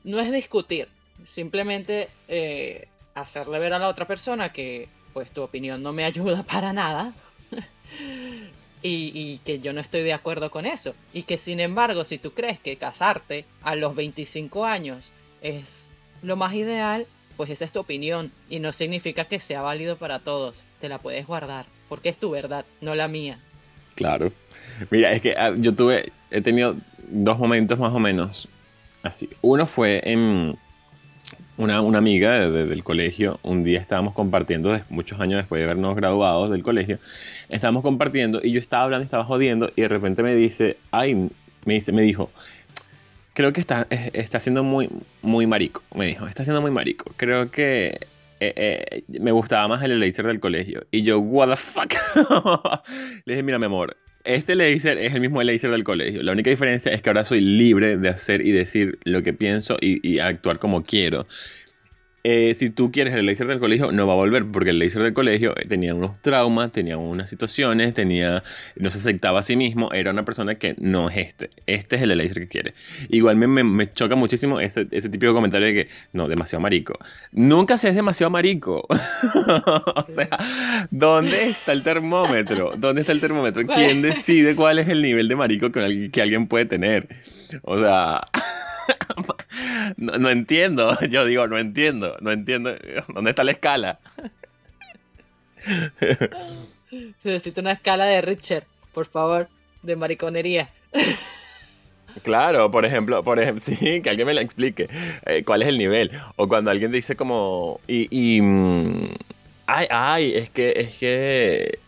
[0.05, 0.89] no es discutir,
[1.25, 6.43] simplemente eh, hacerle ver a la otra persona que pues tu opinión no me ayuda
[6.43, 7.15] para nada.
[8.83, 10.95] y, y, que yo no estoy de acuerdo con eso.
[11.15, 15.89] Y que sin embargo, si tú crees que casarte a los 25 años es
[16.21, 17.07] lo más ideal,
[17.39, 20.67] pues esa es tu opinión y no significa que sea válido para todos.
[20.81, 23.39] Te la puedes guardar, porque es tu verdad, no la mía.
[23.95, 24.33] Claro.
[24.91, 26.77] Mira, es que ah, yo tuve, he tenido
[27.09, 28.49] dos momentos más o menos
[29.05, 29.31] así.
[29.41, 30.59] Uno fue en
[31.57, 33.39] una, una amiga del colegio.
[33.45, 36.99] Un día estábamos compartiendo, muchos años después de habernos graduado del colegio,
[37.49, 41.15] estábamos compartiendo y yo estaba hablando, estaba jodiendo y de repente me dice, ay,
[41.65, 42.33] me dice, me dijo,
[43.39, 44.89] creo que está, está siendo muy,
[45.23, 47.13] muy marico, me dijo, está siendo muy marico.
[47.17, 47.97] Creo que
[48.41, 50.85] eh, eh, me gustaba más el laser del colegio.
[50.91, 51.95] Y yo, what the fuck.
[53.27, 56.21] Le dije, mira, mi amor, este laser es el mismo laser del colegio.
[56.25, 59.77] La única diferencia es que ahora soy libre de hacer y decir lo que pienso
[59.81, 61.29] y, y actuar como quiero.
[62.25, 65.03] Eh, si tú quieres el laser del colegio, no va a volver, porque el laser
[65.03, 68.43] del colegio eh, tenía unos traumas, tenía unas situaciones, tenía,
[68.77, 71.51] no se aceptaba a sí mismo, era una persona que no es este.
[71.67, 72.75] Este es el laser que quiere.
[73.09, 76.99] Igual me, me, choca muchísimo ese, ese típico comentario de que, no, demasiado marico.
[77.33, 78.87] Nunca se es demasiado marico.
[79.95, 80.29] o sea,
[80.91, 82.73] ¿dónde está el termómetro?
[82.77, 83.65] ¿Dónde está el termómetro?
[83.75, 87.09] ¿Quién decide cuál es el nivel de marico que, que alguien puede tener?
[87.63, 88.23] O sea...
[89.97, 90.97] no, entiendo.
[91.11, 92.17] Yo digo, no entiendo.
[92.21, 92.75] No entiendo.
[93.15, 93.99] ¿Dónde está la escala?
[97.25, 99.49] Necesito una escala de Richard, por favor,
[99.83, 100.69] de mariconería.
[102.23, 104.89] Claro, por ejemplo, por ejemplo, sí, que alguien me la explique.
[105.27, 106.11] Eh, ¿Cuál es el nivel?
[106.37, 107.81] O cuando alguien dice como.
[107.87, 108.09] Y.
[108.11, 109.15] y mm,
[109.67, 110.73] ay, ay, es que.
[110.77, 111.79] Es que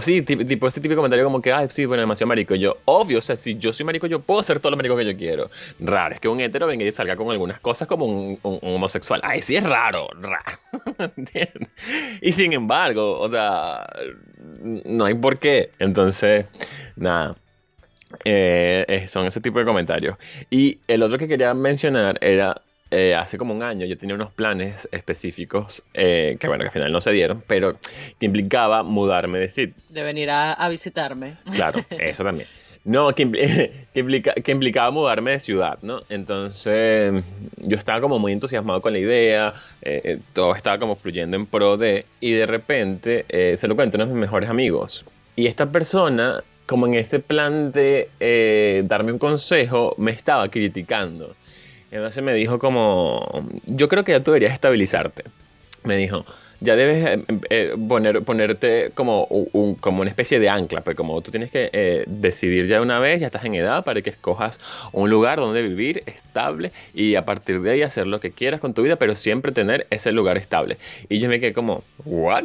[0.00, 2.54] Sí, tipo ese típico comentario como que, ay, sí, bueno, demasiado marico.
[2.54, 5.04] Yo, obvio, o sea, si yo soy marico, yo puedo ser todo lo marico que
[5.04, 5.50] yo quiero.
[5.80, 9.20] Raro, es que un hetero venga y salga con algunas cosas como un, homosexual.
[9.24, 10.58] Ay, sí, es raro, raro.
[12.20, 13.84] y sin embargo, o sea,
[14.84, 15.70] no hay por qué.
[15.80, 16.46] Entonces,
[16.94, 17.36] nada.
[18.24, 20.16] Eh, son ese tipo de comentarios.
[20.50, 22.62] Y el otro que quería mencionar era
[22.96, 26.72] eh, hace como un año yo tenía unos planes específicos eh, que bueno, que al
[26.72, 27.76] final no se dieron, pero
[28.20, 29.74] que implicaba mudarme de sitio.
[29.88, 31.34] De venir a, visitarme.
[31.56, 32.46] Claro, eso también.
[32.84, 33.22] No, que,
[33.94, 36.02] implica, que, implicaba mudarme de ciudad, ¿no?
[36.08, 37.24] Entonces
[37.56, 41.76] yo estaba como muy entusiasmado con la idea, eh, todo estaba como fluyendo en pro
[41.76, 45.04] de, y de repente se lo cuento a uno de mis mejores amigos.
[45.34, 51.34] Y esta persona, como en ese plan de darme un consejo, me estaba criticando.
[51.94, 55.22] Entonces me dijo como, yo creo que ya tú deberías estabilizarte.
[55.84, 56.24] Me dijo,
[56.58, 59.28] ya debes eh, eh, poner, ponerte como,
[59.78, 63.20] como una especie de ancla, pues como tú tienes que eh, decidir ya una vez,
[63.20, 64.58] ya estás en edad para que escojas
[64.90, 68.74] un lugar donde vivir estable y a partir de ahí hacer lo que quieras con
[68.74, 70.78] tu vida, pero siempre tener ese lugar estable.
[71.08, 72.42] Y yo me quedé como, ¿what?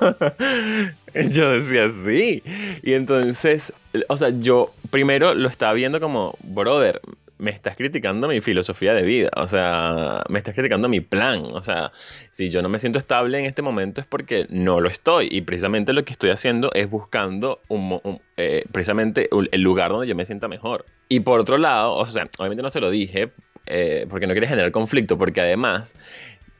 [1.14, 2.44] yo decía, sí.
[2.84, 3.72] Y entonces,
[4.06, 7.00] o sea, yo primero lo estaba viendo como, brother,
[7.40, 11.62] me estás criticando mi filosofía de vida, o sea, me estás criticando mi plan, o
[11.62, 11.90] sea,
[12.30, 15.40] si yo no me siento estable en este momento es porque no lo estoy y
[15.40, 18.00] precisamente lo que estoy haciendo es buscando un,
[18.36, 20.84] eh, precisamente el lugar donde yo me sienta mejor.
[21.08, 23.30] Y por otro lado, o sea, obviamente no se lo dije
[23.66, 25.96] eh, porque no quiere generar conflicto, porque además,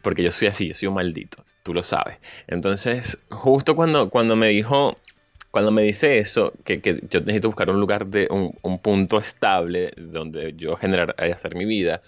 [0.02, 2.18] porque yo soy así, yo soy un maldito, tú lo sabes.
[2.46, 4.98] Entonces, justo cuando, cuando me dijo
[5.50, 9.18] cuando me dice eso, que, que yo necesito buscar un lugar de un, un punto
[9.18, 12.02] estable donde yo generar, eh, hacer mi vida,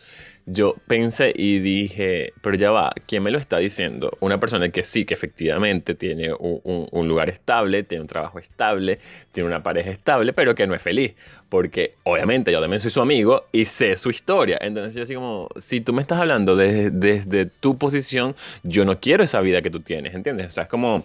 [0.47, 4.17] yo pensé y dije, pero ya va, ¿quién me lo está diciendo?
[4.21, 8.99] Una persona que sí, que efectivamente tiene un, un, lugar estable, tiene un trabajo estable,
[9.31, 11.15] tiene una pareja estable, pero que no es feliz.
[11.49, 14.59] Porque obviamente yo también soy su amigo y sé su historia.
[14.61, 18.99] Entonces yo así como, si tú me estás hablando desde, desde tu posición, yo no
[18.99, 20.49] quiero esa vida que tú tienes, ¿entiendes?
[20.49, 21.05] O sea, es como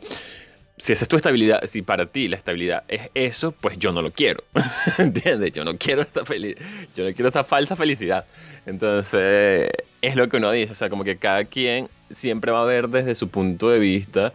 [0.78, 4.02] si esa es tu estabilidad, si para ti la estabilidad es eso, pues yo no
[4.04, 4.44] lo quiero.
[5.00, 5.52] ¿Entiendes?
[5.52, 6.62] Yo no quiero esa felicidad.
[6.96, 8.26] Yo no quiero esa falsa felicidad.
[8.68, 10.72] Entonces, es lo que uno dice.
[10.72, 14.34] O sea, como que cada quien siempre va a ver desde su punto de vista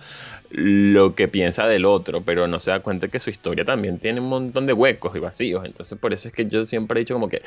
[0.51, 4.21] lo que piensa del otro, pero no se da cuenta que su historia también tiene
[4.21, 5.65] un montón de huecos y vacíos.
[5.65, 7.41] Entonces, por eso es que yo siempre he dicho como que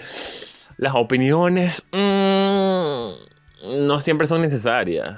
[0.78, 3.10] las opiniones mm,
[3.86, 5.18] no siempre son necesarias.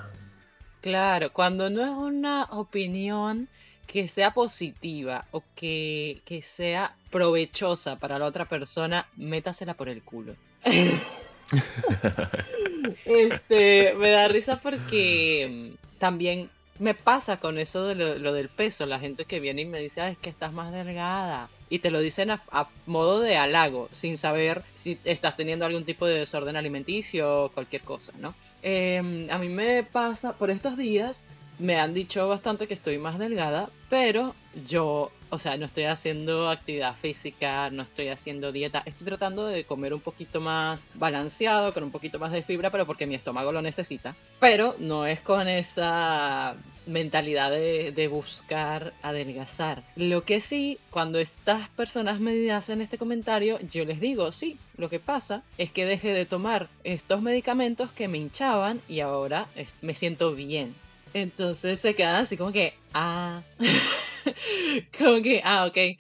[0.82, 3.50] Claro, cuando no es una opinión
[3.88, 10.36] que sea positiva o que, sea provechosa para la otra persona, métasela por el culo.
[13.06, 18.86] este, me da risa porque mm, también me pasa con eso de lo, del peso,
[18.86, 21.50] la gente que viene y me dice, es que estás más delgada.
[21.70, 26.06] Y te lo dicen a, modo de halago, sin saber si estás teniendo algún tipo
[26.06, 28.36] de desorden alimenticio o cualquier cosa, ¿no?
[28.62, 31.26] Em, a mí me pasa, por estos días,
[31.60, 36.50] me han dicho bastante que estoy más delgada, pero yo, o sea, no estoy haciendo
[36.50, 41.84] actividad física, no estoy haciendo dieta, estoy tratando de comer un poquito más balanceado, con
[41.84, 44.16] un poquito más de fibra, pero porque mi estómago lo necesita.
[44.40, 49.84] Pero no es con esa mentalidad de, de, buscar adelgazar.
[49.98, 54.90] Lo que sí, cuando estas personas me hacen este comentario, yo les digo, sí, lo
[54.90, 59.48] que pasa es que dejé de tomar estos medicamentos que me hinchaban y ahora
[59.82, 60.76] me siento bien.
[61.14, 63.42] Entonces se quedan así como que, ah,
[64.98, 65.98] como que, ah, ok.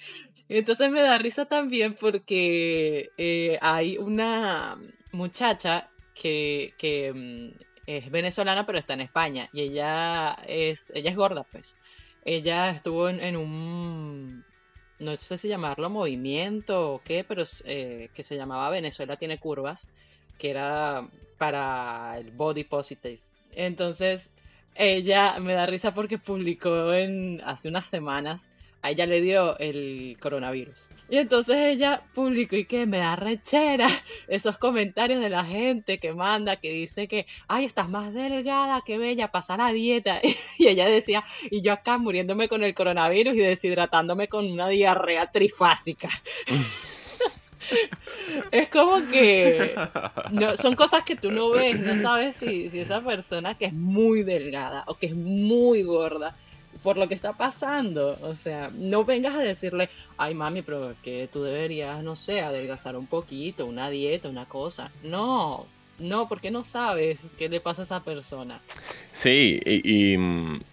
[0.50, 4.78] Entonces me da risa también porque eh, hay una
[5.12, 11.15] muchacha que, que mm, es venezolana pero está en España y ella es, ella es
[11.15, 11.76] gorda pues.
[12.26, 14.43] Ella estuvo en, un,
[15.00, 19.88] no sé si llamarlo movimiento o qué, pero eh, que se llamaba Venezuela tiene curvas,
[20.38, 23.22] que era para el body positive.
[23.54, 24.30] Entonces
[24.77, 28.49] ella me da risa porque publicó en hace unas semanas,
[28.81, 30.89] a ella le dio el coronavirus.
[31.09, 33.87] Y entonces ella publicó y que me da rechera
[34.27, 38.97] esos comentarios de la gente que manda, que dice que, ay, estás más delgada, qué
[38.97, 40.21] bella, pasa la dieta.
[40.59, 45.29] Y ella decía, y yo acá muriéndome con el coronavirus y deshidratándome con una diarrea
[45.31, 46.09] trifásica.
[48.51, 49.75] es como que
[50.32, 53.73] no, son cosas que tú no ves, no sabes si, si esa persona que es
[53.73, 56.36] muy delgada o que es muy gorda
[56.84, 58.17] por lo que está pasando.
[58.21, 62.95] O sea, no vengas a decirle, ay mami, pero que tú deberías, no sé, adelgazar
[62.95, 64.91] un poquito, una dieta, una cosa.
[65.03, 65.65] No,
[65.99, 68.62] no, porque no sabes qué le pasa a esa persona.
[69.12, 70.15] Sí, y,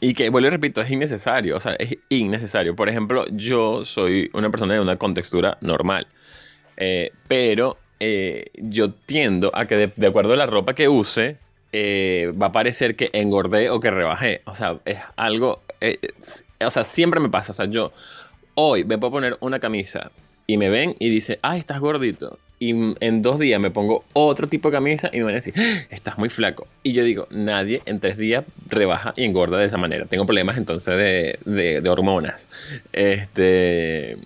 [0.01, 2.77] y, que, vuelvo y repito, es innecesario, o sea, es innecesario.
[2.77, 6.07] Por ejemplo, yo soy una persona de una contextura normal.
[6.77, 11.39] Eh, pero eh, yo tiendo a que de, acuerdo a la ropa que use,
[11.73, 14.43] eh, va a parecer que engordé o que rebajé.
[14.47, 15.63] O sea, es algo...
[16.61, 17.53] o sea, siempre me pasa.
[17.53, 17.93] O sea, yo
[18.55, 20.11] hoy me puedo poner una camisa
[20.47, 24.47] y me ven y dice, ay, estás gordito y en dos días me pongo otro
[24.47, 25.83] tipo de camisa y me van a decir, ¡Ah!
[25.91, 26.67] estás muy flaco.
[26.83, 30.07] Y yo digo, nadie en tres días rebaja y engorda de esa manera.
[30.07, 32.49] Tengo problemas entonces de, de, hormonas.
[32.93, 34.19] Este,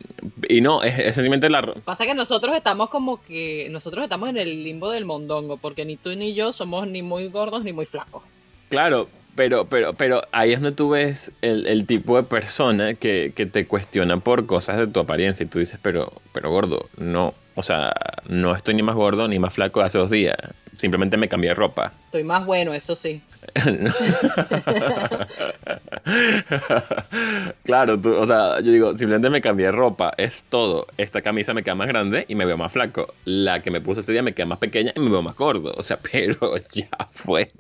[0.49, 1.75] y no, es, sencillamente la...
[1.85, 5.97] Pasa que nosotros estamos como que, nosotros estamos en el limbo del mondongo, porque ni
[5.97, 8.23] tú ni yo somos ni muy gordos ni muy flacos.
[8.69, 13.33] Claro, pero, pero, pero ahí es donde tú ves el, el tipo de persona que,
[13.35, 17.35] que, te cuestiona por cosas de tu apariencia y tú dices, pero, pero gordo, no,
[17.59, 17.93] o sea,
[18.29, 20.37] no estoy ni más gordo ni más flaco hace dos días.
[20.77, 21.93] Simplemente me cambié de ropa.
[22.05, 23.21] Estoy más bueno, eso sí.
[27.65, 30.87] claro, tú, o sea, yo digo, simplemente me cambié de ropa, es todo.
[30.99, 33.13] Esta camisa me queda más grande y me veo más flaco.
[33.25, 35.75] La que me puse ese día me queda más pequeña y me veo más gordo.
[35.77, 37.51] O sea, pero ya fue.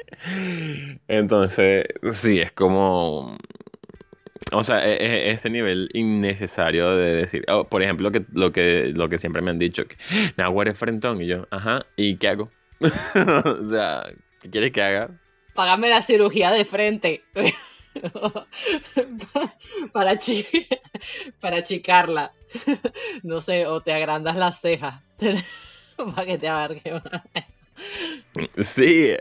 [1.08, 3.36] Entonces, sí, es como
[4.52, 8.92] o sea, e, e, ese nivel innecesario de decir, oh, por ejemplo, que, lo, que,
[8.94, 9.96] lo que siempre me han dicho, que
[10.36, 12.50] Nahuatl eres frentón, y yo, ajá, ¿y qué hago?
[12.80, 14.04] o sea,
[14.40, 15.10] ¿qué quieres que haga?
[15.54, 17.24] Págame la cirugía de frente.
[19.92, 20.18] para,
[21.40, 22.32] para achicarla.
[23.22, 25.02] No sé, o te agrandas las cejas.
[25.96, 26.92] para que te abarque
[28.62, 29.16] Sí.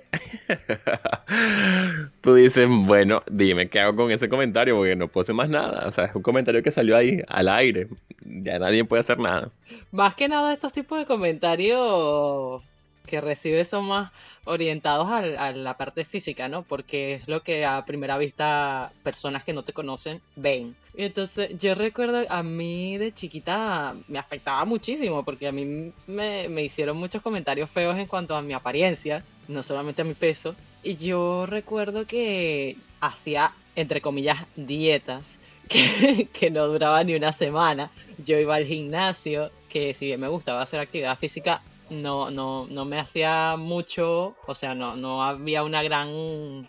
[2.22, 5.88] Tú dices, bueno, dime qué hago con ese comentario porque no puedo hacer más nada.
[5.88, 7.88] O sea, es un comentario que salió ahí al aire.
[8.26, 9.52] Ya nadie puede hacer nada.
[9.92, 12.64] Más que nada estos tipos de comentarios
[13.08, 14.12] que recibes son más
[14.46, 16.62] orientados a, la parte física, ¿no?
[16.62, 20.76] Porque es lo que a primera vista personas que no te conocen ven.
[20.96, 26.50] Y entonces yo recuerdo a mí de chiquita me afectaba muchísimo porque a mí me,
[26.50, 30.56] me hicieron muchos comentarios feos en cuanto a mi apariencia, no solamente a mi peso.
[30.84, 37.90] Y yo recuerdo que hacía, entre comillas, dietas que, que no duraban ni una semana.
[38.18, 42.86] Yo iba al gimnasio, que si bien me gustaba hacer actividad física, no, no, no
[42.86, 46.66] me hacía mucho, o sea, no, no había una gran, un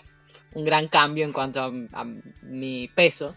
[0.54, 2.04] gran cambio en cuanto a,
[2.42, 3.34] mi peso.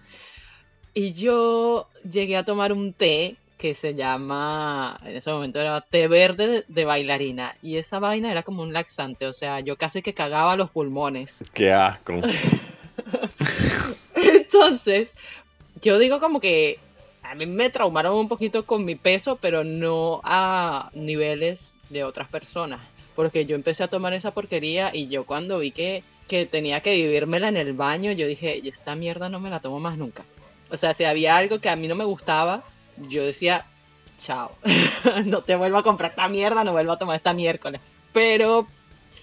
[0.93, 6.07] Y yo llegué a tomar un té que se llama, en ese momento era té
[6.07, 7.55] verde de, bailarina.
[7.61, 11.43] Y esa vaina era como un laxante, o sea, yo casi que cagaba los pulmones.
[11.53, 12.13] ¡Qué asco!
[14.15, 15.13] Entonces,
[15.81, 16.79] yo digo como que
[17.31, 22.27] a mí me traumaron un poquito con mi peso, pero no a niveles de otras
[22.27, 22.81] personas.
[23.15, 26.93] Porque yo empecé a tomar esa porquería y yo cuando vi que, que tenía que
[26.93, 30.25] vivírmela en el baño, yo dije, esta mierda no me la tomo más nunca.
[30.69, 32.63] O sea, si había algo que a mí no me gustaba,
[32.97, 33.65] yo decía,
[34.17, 34.51] chao,
[35.25, 37.79] no te vuelvo a comprar esta mierda, no vuelvo a tomar esta miércoles.
[38.11, 38.67] Pero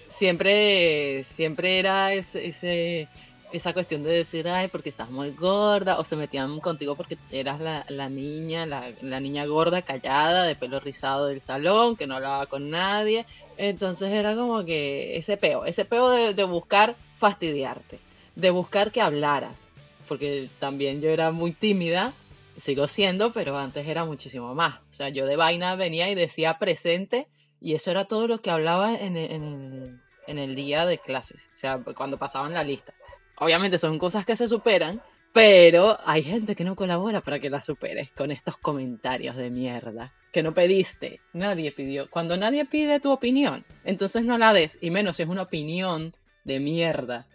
[0.07, 3.07] siempre, siempre era ese
[3.51, 7.59] esa cuestión de decir, ay, porque estás muy gorda, o se metían contigo porque eras
[7.59, 12.15] la, la niña, la, la, niña gorda, callada, de pelo rizado del salón, que no
[12.15, 13.25] hablaba con nadie.
[13.57, 17.99] Entonces era como que ese peo, ese peo de, de buscar fastidiarte,
[18.35, 19.69] de buscar que hablaras,
[20.07, 22.13] porque también yo era muy tímida,
[22.57, 24.79] sigo siendo, pero antes era muchísimo más.
[24.91, 27.27] O sea, yo de vaina venía y decía presente,
[27.61, 31.57] y eso era todo lo que hablaba en en en el día de clases, o
[31.57, 32.93] sea, cuando pasaban la lista
[33.39, 35.01] obviamente son cosas que se superan,
[35.33, 40.13] pero hay gente que no colabora para que las superes con estos comentarios de mierda
[40.31, 42.09] que no pediste, nadie pidió.
[42.09, 46.13] Cuando nadie pide tu opinión, entonces no la des, y menos si es una opinión
[46.43, 47.25] de mierda.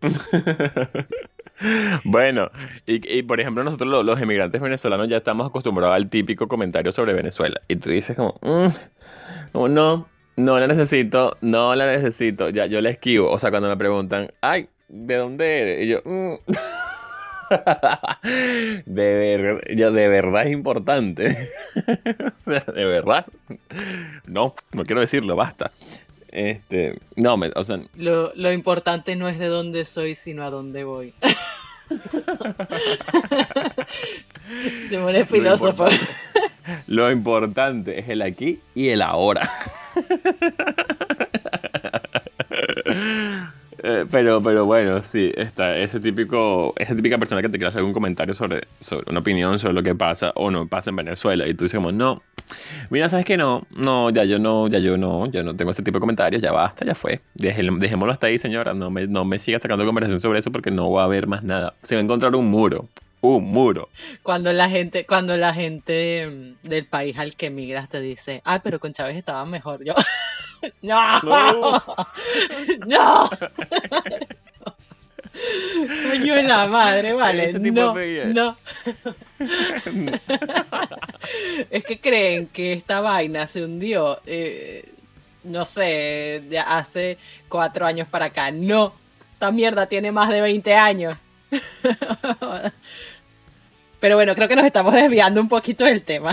[2.04, 2.50] bueno,
[2.86, 7.60] y, por ejemplo nosotros los, emigrantes venezolanos ya estamos acostumbrados al típico comentario sobre Venezuela.
[7.68, 8.66] Y tú dices como, mm,
[9.52, 13.30] no, no la necesito, no la necesito, ya yo la esquivo.
[13.30, 15.84] O sea, cuando me preguntan, ay, ¿de dónde eres?
[15.84, 16.34] Y yo, mm".
[18.86, 21.50] de, de verdad es importante.
[22.34, 23.26] o sea, de verdad.
[24.26, 25.72] No, no quiero decirlo, basta.
[26.28, 27.80] Este, no, me, o sea.
[27.96, 31.14] Lo, lo importante no es de dónde soy, sino a dónde voy.
[34.88, 35.88] Te filósofo.
[36.86, 39.50] lo importante es el aquí y el ahora.
[43.84, 47.80] Eh, pero, pero bueno, sí, está ese típico, esa típica persona que te quiere hacer
[47.80, 51.48] algún comentario sobre, sobre una opinión sobre lo que pasa o no pasa en Venezuela
[51.48, 52.22] y tú dices como, no,
[52.90, 53.36] mira, ¿sabes qué?
[53.36, 56.40] No, no, ya yo no, ya yo no, yo no tengo ese tipo de comentarios,
[56.40, 57.20] ya basta, ya fue.
[57.34, 60.92] dejémoslo hasta ahí, señora, no me, no me siga sacando conversación sobre eso porque no
[60.92, 61.74] va a haber más nada.
[61.82, 62.88] Se va a encontrar un muro,
[63.20, 63.88] un muro.
[64.22, 68.60] Cuando la gente, cuando la gente mm, del país al que emigras te dice, ah,
[68.62, 69.94] pero con Chávez estaba mejor, yo...
[70.82, 71.82] No.
[72.86, 73.30] No.
[76.10, 77.52] Coño en la madre, vale.
[77.54, 77.94] no,
[78.26, 78.56] no.
[81.70, 84.88] es que creen que esta vaina se hundió, eh,
[85.44, 88.50] no sé, de hace cuatro años para acá.
[88.50, 88.92] No,
[89.32, 91.16] esta mierda tiene más de 20 años.
[94.00, 96.32] Pero bueno, creo que nos estamos desviando un poquito del tema.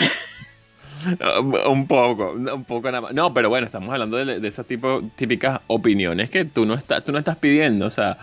[1.68, 3.14] un poco, un poco nada más.
[3.14, 7.12] No, pero bueno, estamos hablando de, esas tipo, típicas opiniones que tú no, estás, tú
[7.12, 7.86] no estás pidiendo.
[7.86, 8.18] O sea,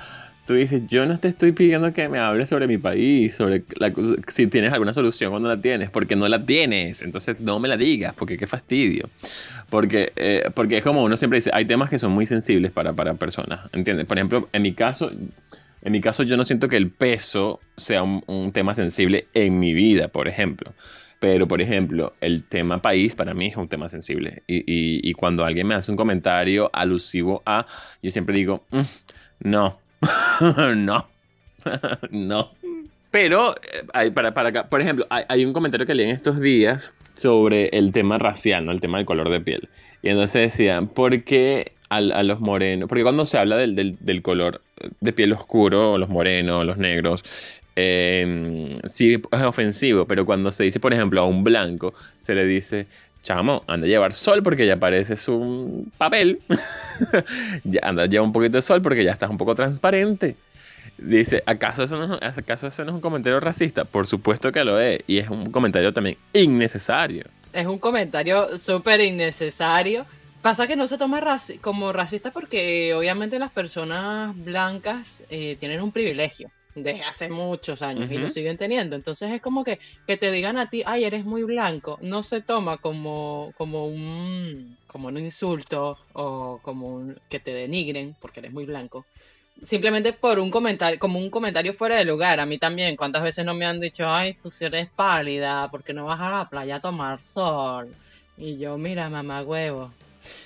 [0.47, 3.65] tú dices, yo no te estoy pidiendo que me hables sobre mi país, sobre
[4.29, 7.03] si tienes alguna solución cuando la tienes, porque no la tienes.
[7.03, 9.09] Entonces no me la digas, porque qué fastidio.
[9.71, 12.93] Porque, eh, porque es como uno siempre dice, hay temas que son muy sensibles para,
[12.93, 14.07] para personas, ¿entiendes?
[14.07, 15.11] Por ejemplo, en mi caso...
[15.83, 19.73] En mi caso, yo no siento que el peso sea un tema sensible en mi
[19.73, 20.73] vida, por ejemplo.
[21.19, 24.43] Pero, por ejemplo, el tema país para mí es un tema sensible.
[24.47, 27.67] Y, cuando alguien me hace un comentario alusivo a,
[28.03, 28.81] yo siempre digo, mm,
[29.41, 29.79] no,
[30.77, 31.09] no,
[32.11, 32.51] no.
[33.11, 33.55] Pero,
[33.95, 37.93] hay, para, para, por ejemplo, hay, un comentario que leí en estos días sobre el
[37.93, 38.73] tema racial, ¿no?
[38.73, 39.71] El tema del color de piel.
[40.03, 42.91] Y entonces decían, ¿por qué a, los morenos?
[42.91, 44.61] Porque cuando se habla del, del, del, color
[45.01, 47.25] de piel oscuro, los morenos, los negros,
[47.77, 52.47] eh, sí es ofensivo, pero cuando se dice, por ejemplo, a un blanco, se le
[52.47, 52.87] dice
[53.27, 56.41] chamo, anda a llevar sol porque ya pareces un papel.
[57.83, 60.37] anda a llevar un poquito de sol porque ya estás un poco transparente.
[60.97, 63.85] Dice, ¿acaso eso, no, ¿acaso eso no es un comentario racista?
[63.85, 65.01] Por supuesto que lo es.
[65.09, 67.25] Y es un comentario también innecesario.
[67.53, 70.07] Es un comentario súper innecesario.
[70.41, 71.21] Pasa que no se toma
[71.61, 78.13] como racista porque obviamente las personas blancas eh, tienen un privilegio desde hace muchos años
[78.13, 78.95] y lo siguen teniendo.
[78.97, 82.43] Entonces es como que, que te digan a ti, ay, eres muy blanco, no se
[82.43, 88.67] toma como, como, un, como un insulto o como que te denigren porque eres muy
[88.67, 89.07] blanco.
[89.63, 92.41] Simplemente por un comentario, como un comentario fuera de lugar.
[92.41, 95.95] A mí también, ¿cuántas veces no me han dicho, ay, tú si eres pálida, porque
[95.95, 97.89] no vas a la playa a tomar sol?
[98.37, 99.93] Y yo, mira, mamá huevo,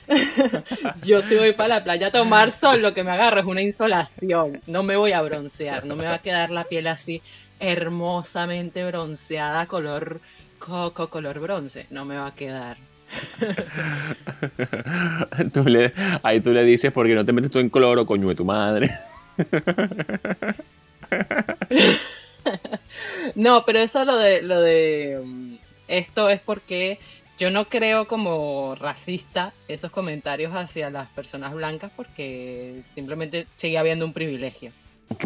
[1.05, 3.63] yo si voy para la playa a tomar sol, lo que me agarro es una
[3.63, 4.61] insolación.
[4.67, 7.23] No me voy a broncear, no me va a quedar la piel así
[7.61, 10.21] hermosamente bronceada, color
[10.59, 11.87] coco, color bronce.
[11.91, 12.79] No me va a quedar.
[16.23, 18.91] ahí tú le dices, porque no te metes tú en cloro, coño de tu madre.
[23.35, 25.55] no, pero eso lo de, lo de mm,
[25.89, 26.99] esto es porque
[27.41, 34.05] yo no creo como racista esos comentarios hacia las personas blancas porque simplemente sigue habiendo
[34.05, 34.73] un privilegio.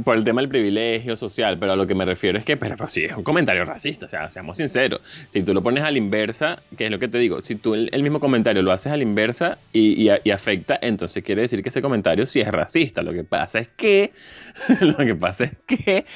[0.04, 2.88] Por el tema del privilegio social, pero a lo que me refiero es que, pero,
[2.88, 5.00] sí, es un comentario racista, o sea, seamos sinceros.
[5.28, 7.74] Si tú lo pones a la inversa, que es lo que te digo, si tú
[7.74, 11.82] el, mismo comentario lo haces a la inversa y, afecta, entonces quiere decir que ese
[11.82, 13.02] comentario sí es racista.
[13.02, 14.12] Lo que pasa es que,
[14.80, 16.06] lo que pasa es que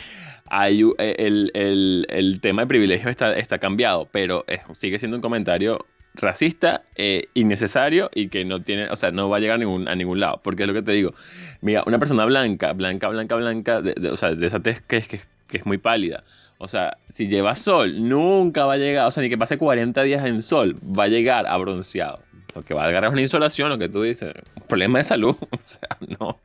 [0.51, 5.85] hay, eh, el, tema de privilegio está, está cambiado, pero sigue siendo un comentario
[6.21, 9.89] racista, eh, innecesario y que no tiene, o sea, no va a llegar a ningún,
[9.89, 10.41] a ningún lado.
[10.43, 11.15] Porque es lo que te digo.
[11.61, 15.09] Mira, una persona blanca, blanca, blanca, blanca, de, o sea, de esa tez que es,
[15.09, 15.21] que,
[15.53, 16.25] es muy pálida.
[16.59, 20.03] O sea, si lleva sol, nunca va a llegar, o sea, ni que pase 40
[20.03, 22.21] días en sol, va a llegar a bronceado.
[22.55, 25.05] Lo que va a agarrar es una insolación, lo que tú dices, un problema de
[25.05, 25.37] salud.
[25.51, 25.89] O sea,
[26.19, 26.39] no.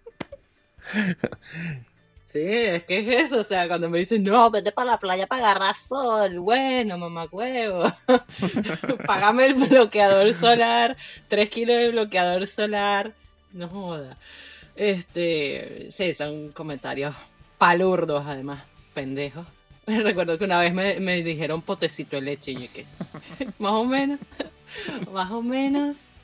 [2.33, 5.27] Sí, es que es eso, o sea, cuando me dicen, no, vete para la playa
[5.27, 7.93] para agarrar sol, bueno, mamá huevo,
[9.05, 13.13] pagame el bloqueador solar, tres kilos de bloqueador solar,
[13.51, 14.17] no joda.
[14.75, 17.15] Este, sí, son comentarios
[17.59, 18.63] palurdos además,
[18.95, 19.45] pendejos.
[19.85, 22.87] Recuerdo que una vez me, me dijeron potecito de leche y que,
[23.59, 24.19] más o menos,
[25.11, 26.15] más o menos.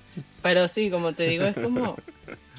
[0.41, 1.97] Pero sí, como te digo, es como,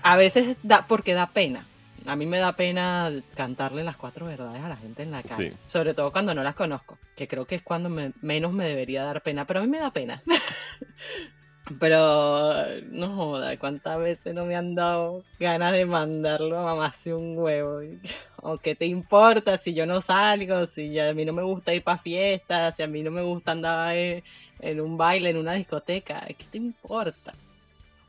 [0.04, 1.66] a veces da, porque da pena
[2.06, 5.54] a mí me da pena cantarle las cuatro verdades a la gente en la calle.
[5.66, 7.90] Sobre todo cuando no las conozco, que creo que es cuando
[8.20, 10.22] menos me debería dar pena, pero a mí me da pena.
[11.78, 17.14] pero no joda, cuántas veces no me han dado ganas de mandarlo a mamá hace
[17.14, 17.80] un huevo.
[18.42, 20.66] ¿O qué te importa si yo no salgo?
[20.66, 23.52] Si a mí no me gusta ir para fiestas, si a mí no me gusta
[23.52, 24.22] andar en,
[24.60, 26.20] en un baile, en una discoteca.
[26.26, 27.34] ¿Qué te importa?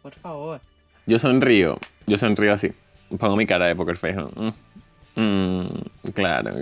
[0.01, 0.61] Por favor.
[1.05, 1.77] Yo sonrío,
[2.07, 2.71] yo sonrío así.
[3.19, 4.17] Pongo mi cara de poker face.
[5.15, 5.67] Mm, mm,
[6.13, 6.53] claro.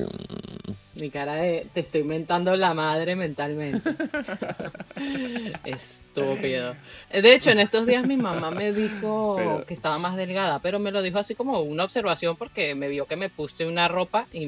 [0.95, 3.89] Mi cara de te estoy mentando la madre mentalmente.
[5.64, 6.76] Estúpido.
[7.12, 10.91] De hecho, en estos días mi mamá me dijo que estaba más delgada, pero me
[10.91, 14.47] lo dijo así como una observación porque me vio que me puse una ropa y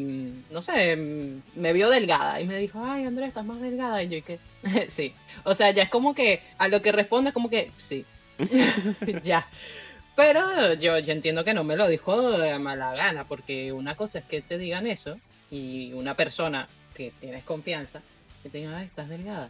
[0.49, 0.97] no sé,
[1.55, 4.03] me vio delgada y me dijo, ay Andrea, estás más delgada.
[4.03, 4.39] Y yo que
[4.89, 5.13] sí.
[5.43, 8.05] O sea, ya es como que a lo que responde es como que sí.
[9.23, 9.47] ya.
[10.21, 14.19] Pero yo, yo entiendo que no me lo dijo de mala gana, porque una cosa
[14.19, 15.19] es que te digan eso
[15.49, 18.03] y una persona que tienes confianza,
[18.43, 19.49] que te diga, estás delgada.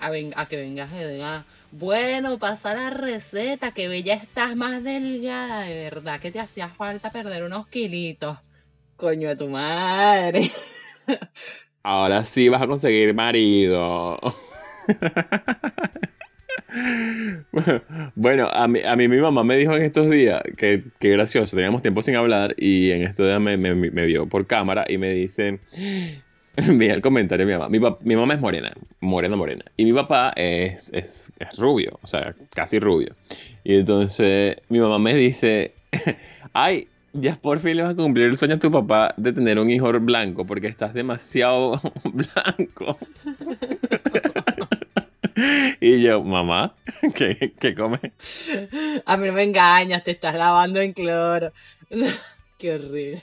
[0.00, 5.60] A, a, que vengas y diga, bueno, pasa la receta, que ya estás más delgada,
[5.60, 8.38] de verdad que te hacía falta perder unos kilitos.
[8.96, 10.50] Coño de tu madre.
[11.84, 14.18] Ahora sí vas a conseguir marido.
[18.14, 21.56] Bueno, a mí, a mí mi mamá me dijo en estos días que, que gracioso,
[21.56, 24.98] teníamos tiempo sin hablar y en estos días me, me, me vio por cámara y
[24.98, 25.60] me dice,
[26.68, 29.92] mira el comentario de mi mamá, mi, mi, mamá es morena, morena, morena, y mi
[29.92, 33.14] papá es, es, es rubio, o sea, casi rubio.
[33.64, 35.74] Y entonces mi mamá me dice,
[36.52, 39.58] ay, ya por fin le vas a cumplir el sueño a tu papá de tener
[39.58, 42.98] un hijo blanco porque estás demasiado blanco.
[45.80, 46.74] Y yo, mamá,
[47.14, 47.98] ¿qué, ¿qué come?
[49.04, 51.52] A mí no me engañas, te estás lavando en cloro.
[52.62, 53.20] Qué horrible.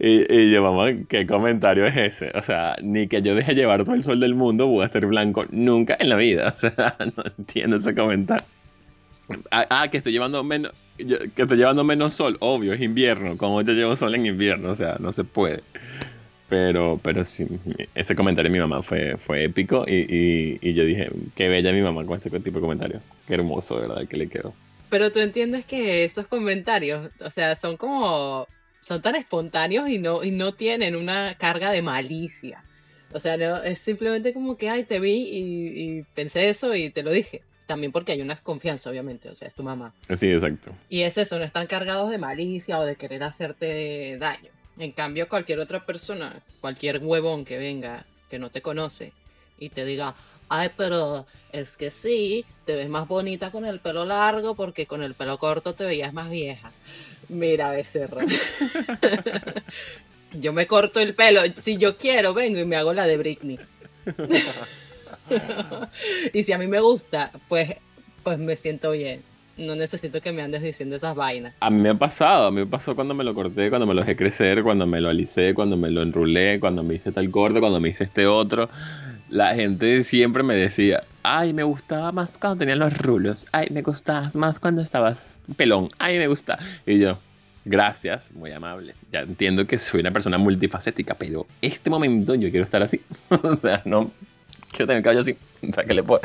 [0.00, 2.32] Y, yo, mamá, ¿qué comentario es ese?
[2.34, 5.06] O sea, ni que yo deje llevar todo el sol del mundo voy a ser
[5.06, 6.48] blanco nunca en la vida.
[6.52, 8.44] O sea, no entiendo ese comentario.
[9.52, 10.72] Ah, ah que estoy llevando menos.
[10.96, 13.36] que estoy llevando menos sol, obvio, es invierno.
[13.36, 15.62] Como yo llevo sol en invierno, o sea, no se puede.
[16.48, 17.46] Pero, pero sí,
[17.94, 21.82] ese comentario de mi mamá fue, fue épico y, y, yo dije, qué bella mi
[21.82, 23.00] mamá con ese tipo de comentario.
[23.26, 24.54] Qué hermoso, de verdad, que le quedó.
[24.88, 28.46] Pero tú entiendes que esos comentarios, o sea, son como,
[28.80, 32.62] son tan espontáneos y no, y no tienen una carga de malicia.
[33.12, 36.90] O sea, no, es simplemente como que, ay, te vi y, y pensé eso y
[36.90, 37.42] te lo dije.
[37.66, 39.92] También porque hay una confianza, obviamente, o sea, es tu mamá.
[40.14, 40.72] Sí, exacto.
[40.88, 44.50] Y es eso, no están cargados de malicia o de querer hacerte daño.
[44.78, 49.12] En cambio, cualquier otra persona, cualquier huevón que venga, que no te conoce,
[49.58, 50.14] y te diga,
[50.48, 55.02] ay, pero es que sí, te ves más bonita con el pelo largo porque con
[55.02, 56.72] el pelo corto te veías más vieja.
[57.28, 58.24] Mira, becerra.
[60.32, 63.58] yo me corto el pelo, si yo quiero, vengo y me hago la de Britney.
[66.32, 67.76] y si a mí me gusta, pues,
[68.22, 69.22] pues me siento bien.
[69.56, 71.54] No necesito que me andes diciendo esas vainas.
[71.60, 73.94] A mí me ha pasado, a mí me pasó cuando me lo corté, cuando me
[73.94, 77.30] lo dejé crecer, cuando me lo alicé, cuando me lo enrulé, cuando me hice tal
[77.30, 78.68] corte, cuando me hice este otro.
[79.30, 83.80] La gente siempre me decía, ay, me gustaba más cuando tenían los rulos, ay, me
[83.80, 86.58] gustabas más cuando estabas pelón, ay, me gusta.
[86.84, 87.18] Y yo,
[87.64, 88.94] gracias, muy amable.
[89.10, 93.00] Ya entiendo que soy una persona multifacética, pero este momento yo quiero estar así.
[93.30, 94.10] o sea, no
[94.70, 95.36] quiero tener el cabello así.
[95.66, 96.20] O sea, ¿qué les puedo,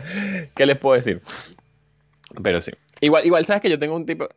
[0.54, 1.22] qué les puedo decir?
[2.44, 2.72] Pero sí.
[3.02, 4.30] Igual, igual sabes que yo tengo un tipo,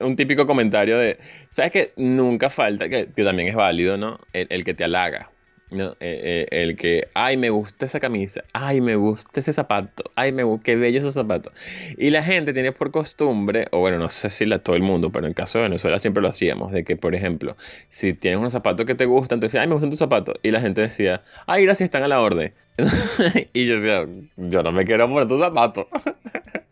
[0.00, 4.18] un típico comentario de, sabes que nunca falta, que, también es válido, ¿no?
[4.32, 5.30] El, que te halaga.
[5.70, 5.90] ¿no?
[6.00, 10.32] Eh, eh, el que, ay, me gusta esa camisa, ay, me gusta ese zapato, ay,
[10.32, 11.52] me qué bello ese zapato.
[11.98, 15.10] Y la gente tiene por costumbre, o bueno, no sé si la, todo el mundo,
[15.10, 17.54] pero en el caso de Venezuela siempre lo hacíamos, de que, por ejemplo,
[17.90, 20.36] si tienes un zapato que te gusta, entonces, ay, me gustan tus zapatos.
[20.42, 22.54] Y la gente decía, ay, gracias, están a la orden.
[23.52, 24.06] y yo decía,
[24.36, 25.86] yo no me quiero poner tus zapatos.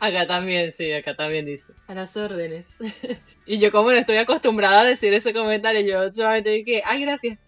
[0.00, 1.72] Acá también, sí, acá también dice.
[1.86, 2.70] A las órdenes.
[3.46, 7.38] y yo como no estoy acostumbrada a decir ese comentario, yo solamente dije, ay, gracias.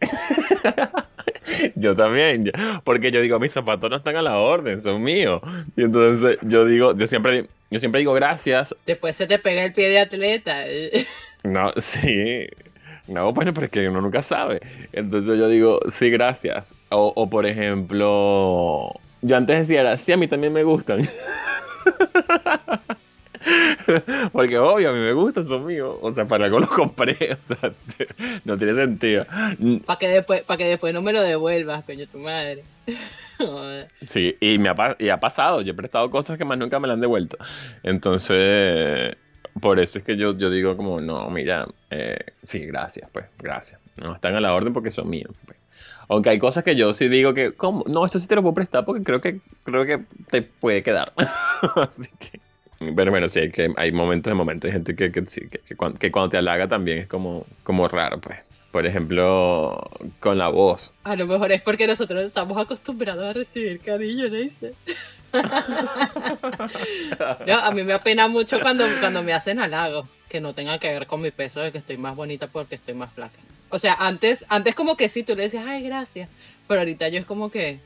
[1.76, 2.50] yo también,
[2.84, 5.40] porque yo digo, mis zapatos no están a la orden, son míos.
[5.76, 8.74] Y entonces yo digo, yo siempre, yo siempre digo gracias.
[8.86, 10.64] Después se te pega el pie de atleta.
[11.44, 12.46] no, sí.
[13.08, 14.60] No, bueno, pero es que uno nunca sabe.
[14.92, 16.76] Entonces yo digo, sí, gracias.
[16.90, 18.92] O, o por ejemplo,
[19.22, 21.02] yo antes decía, sí, a mí también me gustan.
[24.32, 25.96] Porque obvio, a mí me gustan, son míos.
[26.00, 27.16] O sea, para algo los compré.
[27.32, 27.72] O sea,
[28.44, 29.26] no tiene sentido.
[29.86, 32.64] Para que, después, que después no me lo devuelvas, coño, tu madre.
[34.06, 35.62] sí, y me ha, y ha pasado.
[35.62, 37.36] Yo he prestado cosas que más nunca me las han devuelto.
[37.82, 39.16] Entonces,
[39.60, 43.80] por eso es que yo, yo digo como, no, mira, eh, sí, gracias, pues, gracias.
[43.96, 45.30] No están a la orden porque son míos.
[46.12, 47.84] Aunque hay cosas que yo sí digo que, ¿cómo?
[47.88, 51.14] No, esto sí te lo puedo prestar porque creo que, creo que te puede quedar.
[52.94, 54.70] Pero bueno, sí, hay, que, hay momentos de momentos.
[54.70, 55.24] Gente que, que,
[55.74, 58.40] cuando, te halaga también es como, como raro, pues.
[58.72, 59.88] Por ejemplo,
[60.20, 60.92] con la voz.
[61.04, 64.74] A lo mejor es porque nosotros estamos acostumbrados a recibir cariño, ¿no dice?
[67.46, 70.90] no, a mí me apena mucho cuando, cuando me hacen halagos que no tenga que
[70.90, 73.38] ver con mi peso de que estoy más bonita porque estoy más flaca.
[73.68, 76.30] O sea, antes, antes como que sí, tú le decías, ay, gracias.
[76.66, 77.78] Pero ahorita yo es como que...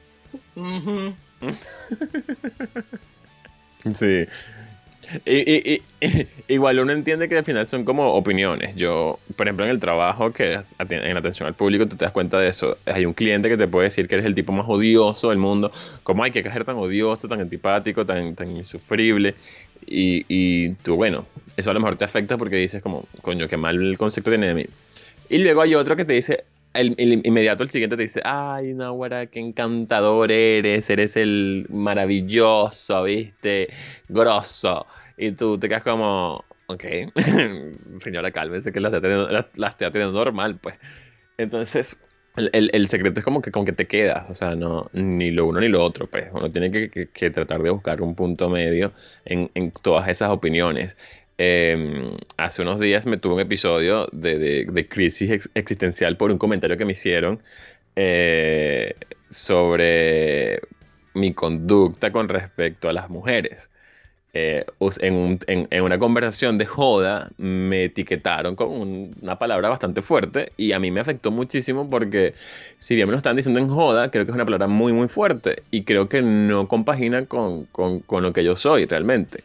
[3.94, 4.26] sí.
[5.24, 5.82] Y,
[6.48, 8.76] igual uno entiende que al final son como opiniones.
[8.76, 12.38] Yo, por ejemplo, en el trabajo, que en atención al público, tú te das cuenta
[12.38, 12.78] de eso.
[12.86, 15.72] Hay un cliente que te puede decir que eres el tipo más odioso del mundo.
[16.02, 19.34] Como hay que ser tan odioso, tan antipático, tan, tan insufrible.
[19.86, 23.56] Y, y tú, bueno, eso a lo mejor te afecta porque dices como, coño, qué
[23.56, 24.66] mal el concepto tiene de mí.
[25.28, 29.26] Y luego hay otro que te dice, el, inmediato el siguiente te dice, ay, Nahuara,
[29.26, 33.68] qué encantador eres, eres el maravilloso, viste,
[34.08, 34.86] grosso.
[35.16, 36.84] Y tú te quedas como, ok,
[38.00, 40.76] señora, cálmese que la estoy teniendo, la, estoy teniendo normal, pues.
[41.38, 41.98] Entonces,
[42.36, 45.46] el, el, secreto es como que con que te quedas, o sea, no, ni lo
[45.46, 46.26] uno ni lo otro, pues.
[46.32, 48.92] Uno tiene que, que, tratar de buscar un punto medio
[49.24, 50.96] en, en todas esas opiniones.
[51.38, 56.86] Em, hace unos días me tuve un episodio de, crisis existencial por un comentario que
[56.86, 57.42] me hicieron
[57.94, 58.94] eh,
[59.28, 60.60] sobre
[61.14, 63.70] mi conducta con respecto a las mujeres.
[64.38, 64.66] Eh,
[65.00, 68.68] en, una conversación de joda me etiquetaron con
[69.22, 72.34] una palabra bastante fuerte y a mí me afectó muchísimo porque
[72.76, 75.08] si bien me lo están diciendo en joda, creo que es una palabra muy muy
[75.08, 79.42] fuerte y creo que no compagina con, con lo que yo soy realmente.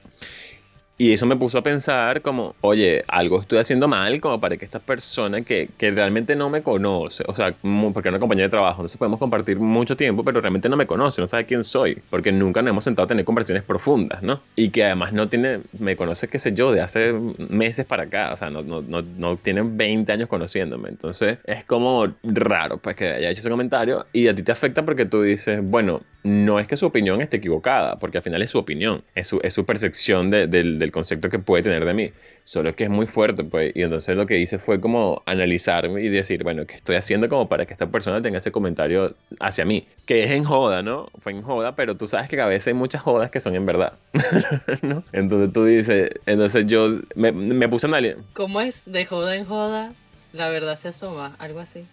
[1.01, 4.65] Y eso me puso a pensar como, oye, algo estoy haciendo mal como para que
[4.65, 7.55] esta persona que, que realmente no me conoce, o sea,
[7.91, 10.85] porque es una compañía de trabajo, entonces podemos compartir mucho tiempo, pero realmente no me
[10.85, 14.41] conoce, no sabe quién soy, porque nunca nos hemos sentado a tener conversaciones profundas, ¿no?
[14.55, 17.13] Y que además no tiene, me conoce, qué sé yo, de hace
[17.49, 21.65] meses para acá, o sea, no, no, no, no tiene 20 años conociéndome, entonces es
[21.65, 25.23] como raro, pues que haya hecho ese comentario y a ti te afecta porque tú
[25.23, 29.03] dices, bueno, no es que su opinión esté equivocada, porque al final es su opinión,
[29.15, 32.11] es su, es su percepción de, del, del, concepto que puede tener de mí.
[32.43, 36.01] Solo es que es muy fuerte, pues, y entonces lo que hice fue como analizarme
[36.01, 39.65] y decir, bueno, ¿qué estoy haciendo como para que esta persona tenga ese comentario hacia
[39.65, 39.87] mí?
[40.05, 41.09] Que es en joda, ¿no?
[41.17, 43.65] Fue en joda, pero tú sabes que a veces hay muchas jodas que son en
[43.65, 43.93] verdad,
[44.81, 45.03] ¿no?
[45.13, 48.17] Entonces tú dices, entonces yo me, me puse a analizar.
[48.33, 49.93] ¿Cómo es de joda en joda?
[50.33, 51.85] La verdad se asoma, algo así.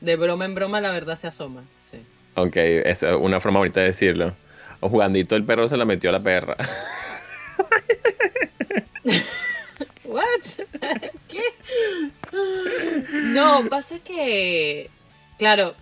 [0.00, 1.64] De broma en broma la verdad se asoma.
[2.38, 4.34] Ok, es una forma bonita de decirlo.
[4.80, 6.54] O jugandito el perro se la metió a la perra.
[10.04, 10.24] What?
[11.28, 11.42] ¿Qué?
[13.12, 14.90] No, pasa que,
[15.38, 15.74] claro,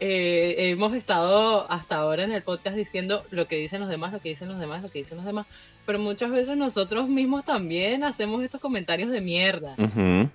[0.00, 4.20] eh, hemos estado hasta ahora en el podcast diciendo lo que dicen los demás, lo
[4.20, 5.46] que dicen los demás, lo que dicen los demás,
[5.86, 9.74] pero muchas veces nosotros mismos también hacemos estos comentarios de mierda,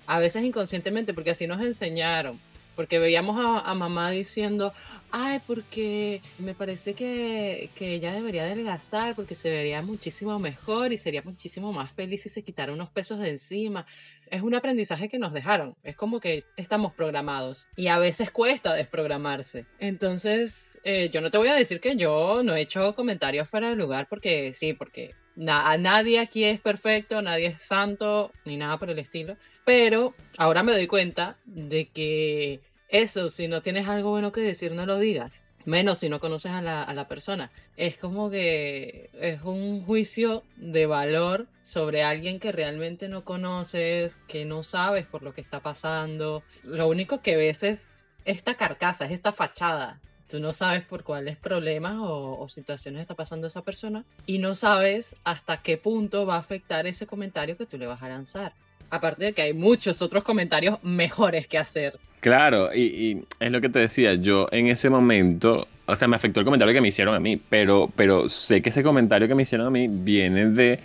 [0.06, 2.40] a veces inconscientemente, porque así nos enseñaron.
[2.76, 4.72] Porque veíamos a, mamá diciendo,
[5.10, 10.98] ay, porque me parece que, que, ella debería adelgazar porque se vería muchísimo mejor y
[10.98, 13.86] sería muchísimo más feliz si se quitara unos pesos de encima.
[14.30, 15.76] Es un aprendizaje que nos dejaron.
[15.82, 19.66] Es como que estamos programados y a veces cuesta desprogramarse.
[19.78, 23.68] Entonces, eh, yo no te voy a decir que yo no he hecho comentarios fuera
[23.70, 25.14] de lugar porque sí, porque
[25.48, 29.36] a nadie aquí es perfecto, nadie es santo, ni nada por el estilo.
[29.64, 34.72] Pero ahora me doy cuenta de que eso, si no tienes algo bueno que decir,
[34.72, 35.42] no lo digas.
[35.64, 37.50] Menos si no conoces a la, a la persona.
[37.76, 44.44] Es como que es un juicio de valor sobre alguien que realmente no conoces, que
[44.44, 46.42] no sabes por lo que está pasando.
[46.62, 51.36] Lo único que ves es esta carcasa, es esta fachada Tú no sabes por cuáles
[51.36, 56.38] problemas o, situaciones está pasando esa persona y no sabes hasta qué punto va a
[56.38, 58.52] afectar ese comentario que tú le vas a lanzar.
[58.90, 61.98] Aparte de que hay muchos otros comentarios mejores que hacer.
[62.20, 66.40] Claro, y, es lo que te decía, yo en ese momento, o sea, me afectó
[66.40, 69.42] el comentario que me hicieron a mí, pero, pero sé que ese comentario que me
[69.42, 70.80] hicieron a mí viene de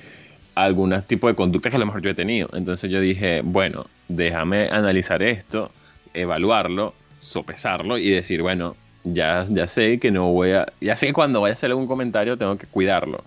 [0.55, 2.49] algún tipo de conducta que a lo mejor yo he tenido.
[2.53, 5.71] Entonces yo dije, bueno, déjame analizar esto,
[6.13, 11.41] evaluarlo, sopesarlo y decir, bueno, ya, sé que no voy a, ya sé que cuando
[11.41, 13.23] vaya a hacer algún comentario tengo que cuidarlo,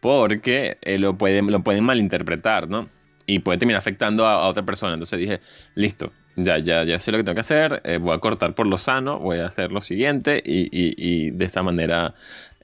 [0.00, 2.88] porque eh, lo, pueden, lo pueden malinterpretar, ¿no?
[3.26, 4.92] Y puede terminar afectando a, otra persona.
[4.94, 5.40] Entonces dije,
[5.74, 6.60] listo, ya,
[7.00, 9.46] sé lo que tengo que hacer, eh, voy a cortar por lo sano, voy a
[9.46, 12.14] hacer lo siguiente y, de esta manera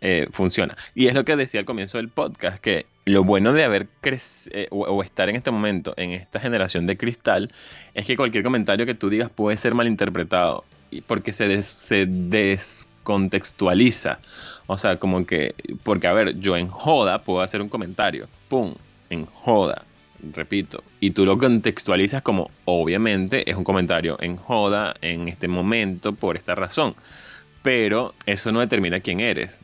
[0.02, 0.76] eh, funciona.
[0.94, 4.66] Y es lo que decía al comienzo del podcast, que lo bueno de haber crecido
[4.70, 7.50] o, estar en este momento, en esta generación de cristal,
[7.94, 10.64] es que cualquier comentario que tú digas puede ser malinterpretado
[11.07, 14.18] porque se, se descontextualiza.
[14.66, 18.74] O sea, como que, porque a ver, yo en joda puedo hacer un comentario, ¡pum!
[19.09, 19.84] En joda,
[20.32, 20.84] repito.
[21.01, 26.36] Y tú lo contextualizas como, obviamente, es un comentario en joda, en este momento, por
[26.36, 26.95] esta razón
[27.62, 29.62] pero eso no determina quién eres.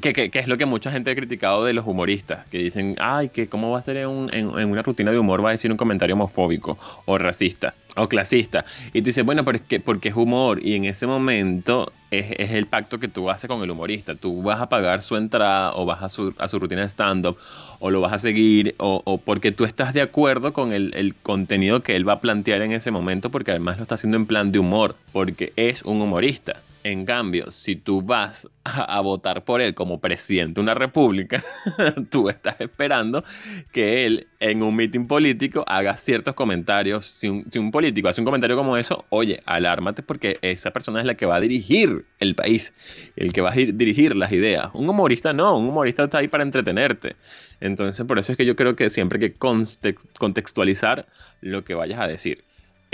[0.00, 3.48] Que, es lo que mucha gente ha criticado de los humoristas, que dicen, ay, que
[3.48, 6.78] cómo va a ser en, una rutina de humor, va a decir un comentario homofóbico
[7.04, 8.64] o racista o clasista.
[8.92, 12.26] Y tú dices, bueno, pero es que, porque es humor y en ese momento es,
[12.38, 14.14] el pacto que tú haces con el humorista.
[14.14, 17.36] Tú vas a pagar su entrada o vas a su, a su rutina de stand-up
[17.80, 21.96] o lo vas a seguir o, porque tú estás de acuerdo con el contenido que
[21.96, 24.58] él va a plantear en ese momento porque además lo está haciendo en plan de
[24.58, 26.62] humor, porque es un humorista.
[26.84, 31.42] En cambio, si tú vas a, votar por él como presidente de una república,
[32.10, 33.22] tú estás esperando
[33.70, 37.06] que él en un mitin político haga ciertos comentarios.
[37.06, 41.14] Si un, político hace un comentario como eso, oye, alármate porque esa persona es la
[41.14, 42.74] que va a dirigir el país,
[43.14, 44.70] el que va a dirigir las ideas.
[44.74, 47.14] Un humorista no, un humorista está ahí para entretenerte.
[47.60, 49.38] Entonces, por eso es que yo creo que siempre hay que
[50.18, 51.06] contextualizar
[51.40, 52.42] lo que vayas a decir.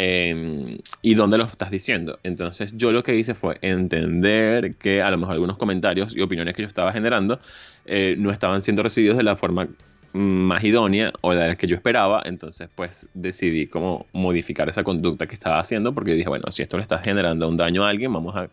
[0.01, 2.21] Em, y dónde lo estás diciendo.
[2.23, 6.55] Entonces yo lo que hice fue entender que a lo mejor algunos comentarios y opiniones
[6.55, 7.41] que yo estaba generando
[7.85, 9.67] eh, no estaban siendo recibidos de la forma
[10.13, 12.23] más idónea o de la que yo esperaba.
[12.25, 16.77] Entonces pues decidí como modificar esa conducta que estaba haciendo porque dije, bueno, si esto
[16.77, 18.49] le está generando un daño a alguien, vamos a,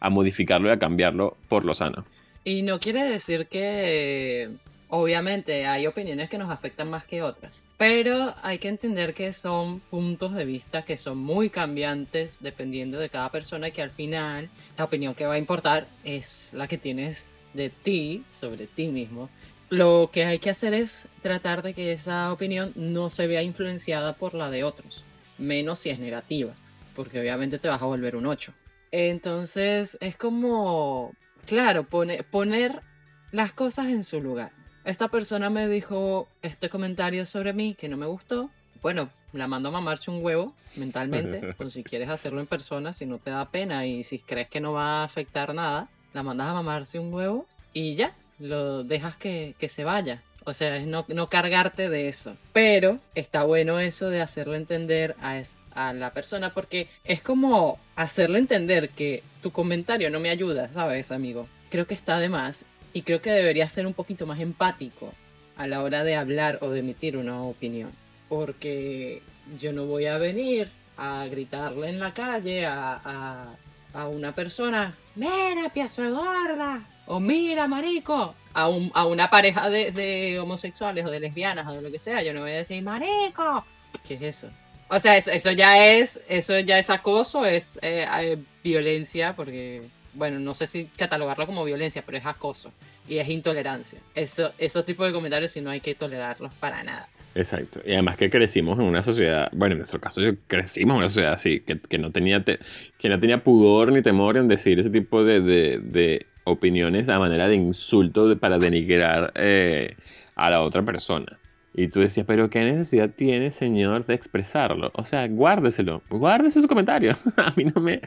[0.00, 2.04] a modificarlo y a cambiarlo por lo sano.
[2.44, 4.50] Y no quiere decir que
[4.92, 9.78] Obviamente hay opiniones que nos afectan más que otras, pero hay que entender que son
[9.78, 14.50] puntos de vista que son muy cambiantes dependiendo de cada persona y que al final
[14.76, 19.30] la opinión que va a importar es la que tienes de ti sobre ti mismo.
[19.70, 24.14] lo que hay que hacer es tratar de que esa opinión no se vea influenciada
[24.14, 25.04] por la de otros,
[25.38, 26.54] menos si es negativa,
[26.96, 28.52] porque obviamente te vas a volver un 8.
[28.90, 31.14] Entonces es como,
[31.46, 32.82] claro, poner
[33.30, 34.50] las cosas en su lugar.
[34.84, 38.50] Esta persona me dijo este comentario sobre mí que no me gustó.
[38.82, 43.04] Bueno, la mando a mamarse un huevo mentalmente, pues si quieres hacerlo en persona, si
[43.04, 46.48] no te da pena y si crees que no va a afectar nada, la mandas
[46.48, 50.22] a mamarse un huevo y ya, lo dejas que, se vaya.
[50.44, 52.36] O sea, es no, no, cargarte de eso.
[52.54, 55.40] Pero está bueno eso de hacerle entender a,
[55.74, 61.12] a, la persona porque es como hacerle entender que tu comentario no me ayuda, ¿sabes,
[61.12, 61.46] amigo?
[61.68, 65.12] Creo que está de más y creo que debería ser un poquito más empático
[65.56, 67.92] a la hora de hablar o de emitir una opinión.
[68.28, 69.22] Porque
[69.60, 73.54] yo no voy a venir a gritarle en la calle a,
[73.94, 79.90] a, una persona, mira, piazo gorda, o mira, marico, a, un, a una pareja de,
[79.92, 82.82] de, homosexuales o de lesbianas o de lo que sea, yo no voy a decir,
[82.82, 83.64] marico,
[84.06, 84.50] ¿qué es eso?
[84.88, 89.82] O sea, eso, eso ya es, eso ya es acoso, es eh, eh, violencia, porque
[90.14, 92.72] bueno, no sé si catalogarlo como violencia, pero es acoso
[93.08, 94.00] y es intolerancia.
[94.14, 97.08] Eso, esos tipos de comentarios si no hay que tolerarlos para nada.
[97.34, 97.80] Exacto.
[97.86, 101.32] Y además que crecimos en una sociedad, bueno, en nuestro caso crecimos en una sociedad
[101.34, 105.22] así, que, que no, tenía que no tenía pudor ni temor en decir ese tipo
[105.22, 109.96] de, de, de opiniones a manera de insulto para denigrar eh,
[110.34, 111.38] a la otra persona.
[111.72, 114.90] Y tú decías, pero ¿qué necesidad tiene, señor, de expresarlo?
[114.94, 117.12] O sea, guárdeselo, guárdese su comentario.
[117.36, 118.00] a mí no me,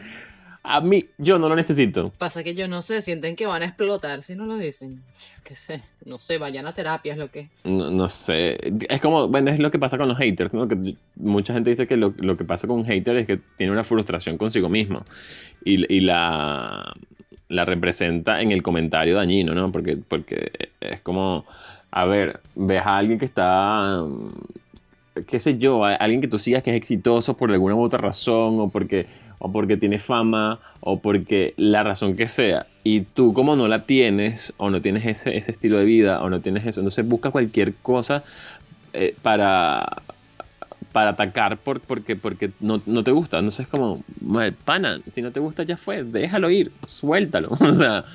[0.63, 2.11] a mí, yo no lo necesito.
[2.17, 5.03] Pasa que yo no sé, sienten que van a explotar si no lo dicen.
[5.43, 5.83] ¿Qué sé?
[6.05, 7.49] No sé, vayan a terapia, es lo que.
[7.65, 8.57] No, no, sé.
[8.87, 10.69] Es como, bueno, es lo que pasa con los haters, ¿no?
[10.69, 13.73] Que mucha gente dice que lo, lo que pasa con un hater es que tiene
[13.73, 15.05] una frustración consigo mismo.
[15.65, 16.95] Y, y la,
[17.49, 19.69] la representa en el comentario dañino, ¿no?
[19.69, 21.45] Porque, porque es como,
[21.91, 24.01] a ver, ves a alguien que está
[25.27, 28.59] qué sé yo, alguien que tú sigas que es exitoso por alguna u otra razón,
[28.59, 29.07] o porque,
[29.39, 33.85] o porque tiene fama, o porque la razón que sea, y tú como no la
[33.85, 37.31] tienes, o no tienes ese, ese estilo de vida, o no tienes eso, entonces busca
[37.31, 38.23] cualquier cosa
[38.93, 40.03] eh, para,
[40.91, 43.39] para atacar por, porque, porque no, no, te gusta.
[43.39, 44.03] Entonces es como,
[44.63, 47.49] pana, si no te gusta ya fue, déjalo ir, suéltalo.
[47.59, 48.05] o sea,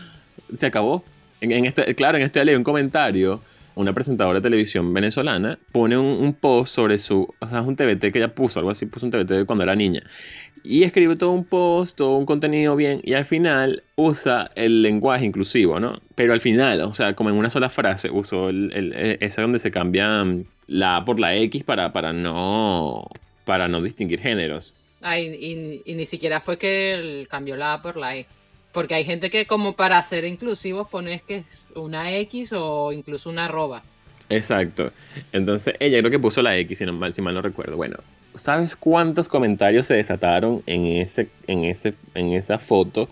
[0.54, 1.04] se acabó.
[1.40, 3.40] En, este, claro, en este leí un comentario
[3.78, 8.12] una presentadora de televisión venezolana, pone un, post sobre su, o sea, es un TBT
[8.12, 10.02] que ella puso, algo así, puso un TBT de cuando era niña.
[10.64, 15.24] Y escribe todo un post, todo un contenido bien, y al final usa el lenguaje
[15.24, 16.00] inclusivo, ¿no?
[16.16, 19.42] Pero al final, o sea, como en una sola frase, usó el, el, e, ese
[19.42, 23.06] donde se cambia mm, la A por la X para, para, no,
[23.44, 24.74] para no distinguir géneros.
[25.16, 28.26] y, y, ni siquiera fue que cambió la A por la E.
[28.72, 33.30] Porque hay gente que como para ser inclusivos pones que es una X o incluso
[33.30, 33.82] una arroba.
[34.28, 34.92] Exacto.
[35.32, 37.76] Entonces ella creo que puso la X, si, no, mal, si mal no recuerdo.
[37.76, 37.96] Bueno,
[38.34, 43.08] ¿sabes cuántos comentarios se desataron en, ese, en, ese, en esa foto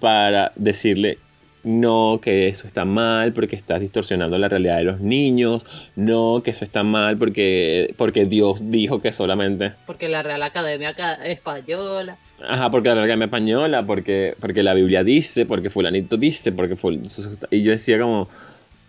[0.00, 1.18] para decirle
[1.64, 6.50] no, que eso está mal porque estás distorsionando la realidad de los niños, no, que
[6.50, 9.72] eso está mal porque, porque Dios dijo que solamente...
[9.86, 10.94] Porque la Real Academia
[11.24, 12.18] Española.
[12.46, 17.00] Ajá, porque la Academia Española, porque, porque la Biblia dice, porque fulanito dice, porque fue...
[17.50, 18.28] Y yo decía como,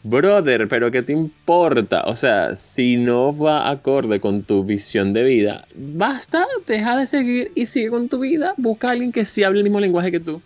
[0.04, 2.04] brother, pero ¿qué te importa?
[2.06, 7.52] O sea, si no va acorde con tu visión de vida, basta, deja de seguir
[7.56, 10.20] y sigue con tu vida, busca a alguien que sí hable el mismo lenguaje que
[10.20, 10.42] tú.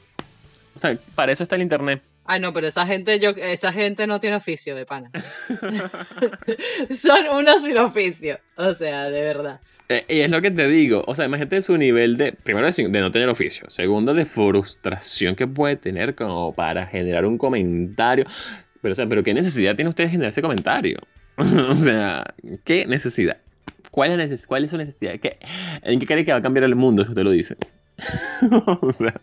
[0.75, 2.01] O sea, para eso está el internet.
[2.31, 5.09] Ay, no, pero esa gente, yo, esa gente no tiene oficio de pana.
[6.91, 8.39] Son unos sin oficio.
[8.55, 9.61] O sea, de verdad.
[9.89, 11.03] Eh, y es lo que te digo.
[11.07, 12.33] O sea, imagínate su nivel de.
[12.33, 13.67] Primero, de, no tener oficio.
[13.71, 18.25] Segundo, de frustración que puede tener como para generar un comentario.
[18.79, 20.99] Pero, o sea, ¿pero qué necesidad tiene usted de generar ese comentario?
[21.37, 22.23] o sea,
[22.63, 23.37] ¿qué necesidad?
[23.89, 25.19] ¿Cuál es, ¿Cuál es su necesidad?
[25.19, 25.39] ¿Qué,
[25.81, 27.57] ¿En qué cree que va a cambiar el mundo si usted lo dice?
[28.81, 29.19] o sea,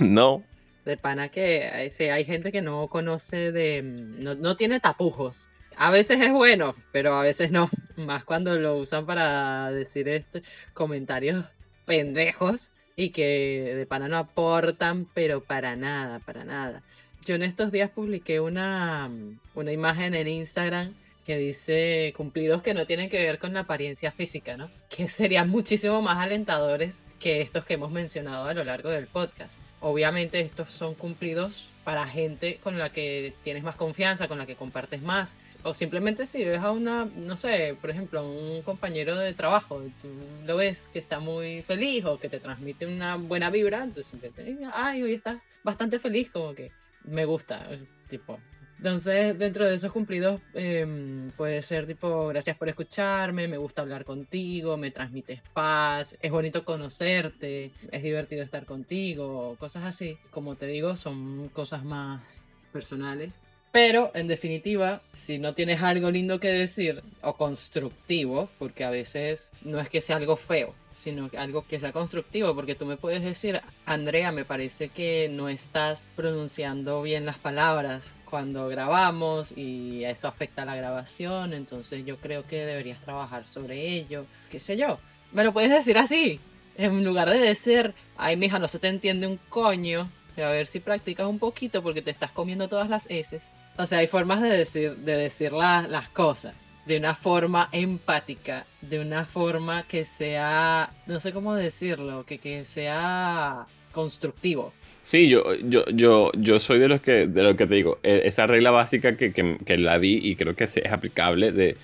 [0.00, 0.44] no
[0.86, 3.82] de pana que eh, hay gente que no conoce de.
[3.82, 5.50] Mm, no, no, tiene tapujos.
[5.76, 7.68] A veces es bueno, pero a veces no.
[7.96, 11.44] Más cuando lo usan para decir este, comentarios
[11.84, 16.82] pendejos y que de pana no aportan, pero para nada, para nada.
[17.26, 20.94] Yo en estos días publiqué una, mm, una imagen en Instagram
[21.26, 24.70] que dice cumplidos que no tienen que ver con la apariencia física, ¿no?
[24.88, 29.58] Que serían muchísimo más alentadores que estos que hemos mencionado a lo largo del podcast.
[29.80, 34.54] Obviamente estos son cumplidos para gente con la que tienes más confianza, con la que
[34.54, 39.16] compartes más, o simplemente si ves a una, no sé, por ejemplo, a un compañero
[39.16, 40.08] de trabajo, tú
[40.44, 44.64] lo ves que está muy feliz o que te transmite una buena vibra, entonces simplemente,
[44.72, 46.70] ay, hoy estás bastante feliz, como que
[47.04, 47.68] me gusta,
[48.08, 48.38] tipo,
[48.78, 54.04] Entonces, dentro de esos cumplidos, em, puede ser tipo, gracias por escucharme, me gusta hablar
[54.04, 60.18] contigo, me transmites paz, es bonito conocerte, es divertido estar contigo, cosas así.
[60.30, 63.45] Como te digo, son cosas más personales.
[63.76, 69.52] Pero, en definitiva, si no tienes algo lindo que decir o constructivo, porque a veces
[69.60, 73.22] no es que sea algo feo, sino algo que sea constructivo, porque tú me puedes
[73.22, 80.26] decir, Andrea, me parece que no estás pronunciando bien las palabras cuando grabamos y eso
[80.26, 84.98] afecta a la grabación, entonces yo creo que deberías trabajar sobre ello, qué sé yo.
[85.32, 86.40] Me lo puedes decir así,
[86.78, 90.10] en lugar de decir, ay, mija, no se te entiende un coño,
[90.42, 93.52] a ver si practicas un poquito porque te estás comiendo todas las heces.
[93.78, 96.54] O sea, hay formas de decir, de decir las cosas
[96.86, 102.64] de una forma empática, de una forma que sea, no sé cómo decirlo, que, que
[102.64, 104.72] sea constructivo.
[105.02, 108.22] Sí, yo, yo, yo, yo soy de los que, de lo que te digo, e,
[108.24, 111.76] esa regla básica que, que, que la di y creo que es aplicable de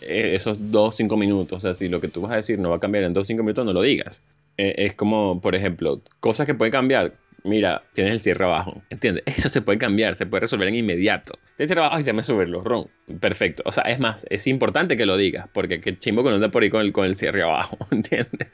[0.00, 1.58] eh, esos dos, cinco minutos.
[1.58, 3.26] O sea, si lo que tú vas a decir no va a cambiar en dos,
[3.26, 4.22] cinco minutos, no lo digas.
[4.56, 7.14] E, es como, por ejemplo, cosas que pueden cambiar
[7.44, 8.82] mira, tienes el cierre abajo.
[8.90, 9.24] ¿Entiendes?
[9.36, 11.34] Eso se puede cambiar, se puede resolver en inmediato.
[11.56, 12.88] Tienes cierre abajo y déjame subirlo, ron.
[13.20, 13.62] Perfecto.
[13.66, 16.50] O sea, es más, es importante que lo digas, porque qué chimbo que no anda
[16.50, 18.48] por ahí con el, con el cierre abajo, ¿entiendes?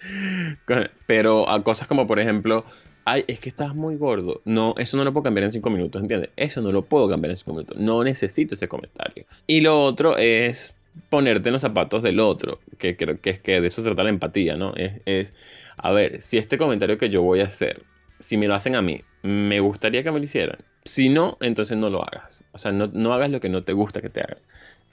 [1.06, 2.64] Pero a cosas como, por ejemplo,
[3.04, 4.40] ay, es que estás muy gordo.
[4.44, 6.30] No, eso no lo puedo cambiar en cinco minutos, ¿entiendes?
[6.36, 7.76] Eso no lo puedo cambiar en cinco minutos.
[7.78, 9.26] No necesito ese comentario.
[9.46, 10.76] Y lo otro es
[11.10, 14.04] ponerte en los zapatos del otro, que creo que es que de eso se trata
[14.04, 14.74] la empatía, ¿no?
[14.76, 15.34] Es, es,
[15.76, 17.82] a ver, si este comentario que yo voy a hacer
[18.24, 20.56] si me lo hacen a mí, me gustaría que me lo hicieran.
[20.82, 22.42] Si no, entonces no lo hagas.
[22.52, 24.38] O sea, no, no hagas lo que no te gusta que te hagan.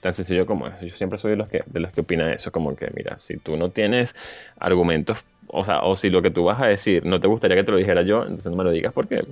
[0.00, 0.84] Tan sencillo como eso.
[0.84, 3.38] Yo siempre soy de los que, de los que opina eso, como que, mira, si
[3.38, 4.14] tú no tienes
[4.58, 7.64] argumentos, o sea, o si lo que tú vas a decir no te gustaría que
[7.64, 9.24] te lo dijera yo, entonces no me lo digas porque,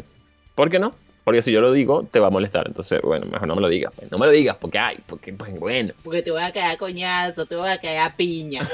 [0.54, 0.94] ¿por qué no?
[1.24, 2.66] Porque si yo lo digo, te va a molestar.
[2.66, 3.92] Entonces, bueno, mejor no me lo digas.
[3.94, 4.10] Pues.
[4.10, 5.92] No me lo digas porque, ay, porque, pues, bueno.
[6.02, 8.66] Porque te voy a quedar coñazo, te voy a quedar piña.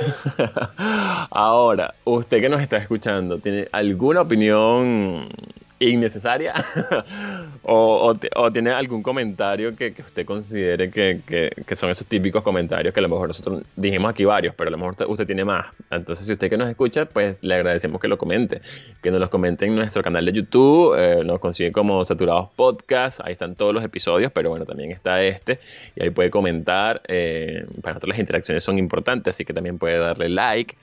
[1.30, 5.28] Ahora, usted que nos está escuchando, ¿tiene alguna opinión
[5.79, 6.55] innecesaria
[7.62, 12.95] o, o, tiene algún comentario que, que usted considere que, que, son esos típicos comentarios
[12.95, 15.66] que a lo mejor nosotros dijimos aquí varios, pero a lo mejor usted, tiene más.
[15.91, 18.61] Entonces, si usted que nos escucha, pues le agradecemos que lo comente,
[19.03, 23.20] que nos lo comente en nuestro canal de YouTube, eh, nos consigue como Saturados Podcast,
[23.22, 25.59] ahí están todos los episodios, pero bueno, también está este
[25.95, 27.03] y ahí puede comentar.
[27.09, 30.77] Eh, para nosotros las interacciones son importantes, así que también puede darle like.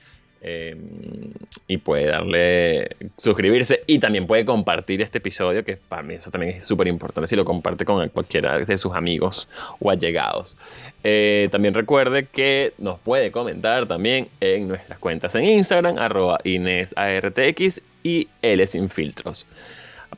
[0.46, 1.32] Em,
[1.66, 6.58] y puede darle suscribirse y también puede compartir este episodio, que para mí eso también
[6.58, 9.48] es súper importante si lo comparte con cualquiera de sus amigos
[9.80, 10.58] o allegados.
[11.02, 17.80] Eh, también recuerde que nos puede comentar también en nuestras cuentas en Instagram, arroba InesARTX
[18.02, 19.46] y L sin filtros.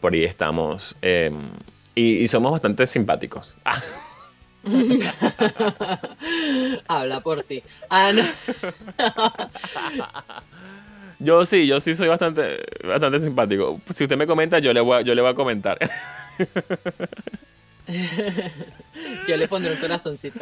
[0.00, 0.96] Por ahí estamos.
[1.02, 1.50] Em,
[1.94, 3.56] y, y, somos bastante simpáticos.
[6.88, 7.62] Habla por ti.
[7.88, 8.12] Ah,
[11.18, 13.80] yo sí, yo sí soy bastante, bastante simpático.
[13.94, 15.78] Si usted me comenta, yo le voy a, yo le voy a comentar.
[19.28, 20.40] yo le pondré un corazoncito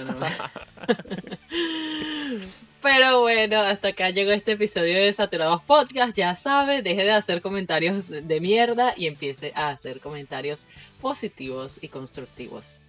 [2.83, 6.16] Pero bueno, hasta acá llegó este episodio de Saturados Podcast.
[6.16, 10.66] Ya sabe, deje de hacer comentarios de mierda y empiece a hacer comentarios
[11.01, 12.81] positivos y constructivos.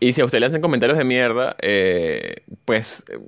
[0.00, 3.18] Y si a usted le hacen comentarios de mierda, eh, pues eh,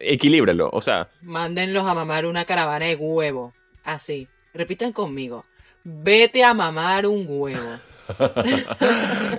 [0.00, 1.08] equilíbrelo, o sea.
[1.22, 3.52] Mándenlos a mamar una caravana de huevo.
[3.84, 4.28] Así.
[4.52, 5.44] Repiten conmigo.
[5.84, 7.78] Vete a mamar un huevo.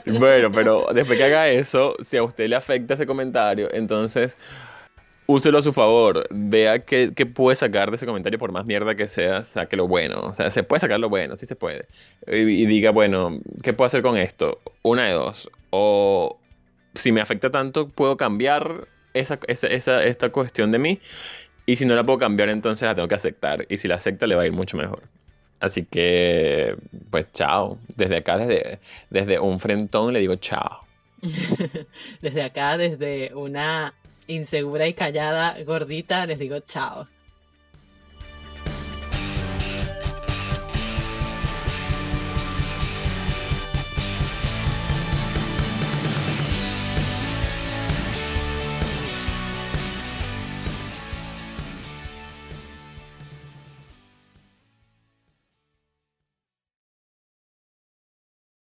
[0.06, 4.38] bueno, pero después que haga eso, si a usted le afecta ese comentario, entonces
[5.28, 6.26] úselo a su favor.
[6.32, 10.22] Vea qué, puede sacar de ese comentario, por más mierda que sea, saque lo bueno.
[10.22, 11.86] O sea, se puede sacar lo bueno, sí se puede.
[12.26, 14.60] y diga, bueno, ¿qué puedo hacer con esto?
[14.82, 16.40] Una de dos o
[16.94, 21.00] si me afecta tanto, puedo cambiar esa, esta cuestión de mí.
[21.66, 23.66] Y si no la puedo cambiar, entonces la tengo que aceptar.
[23.70, 25.04] Y si la acepta, le va a ir mucho mejor.
[25.60, 26.76] Así que,
[27.10, 27.78] pues chao.
[27.96, 30.86] Desde acá, desde, desde un frentón, le digo chao.
[32.22, 33.94] desde acá, desde una
[34.28, 37.08] insegura y callada gordita, les digo chao.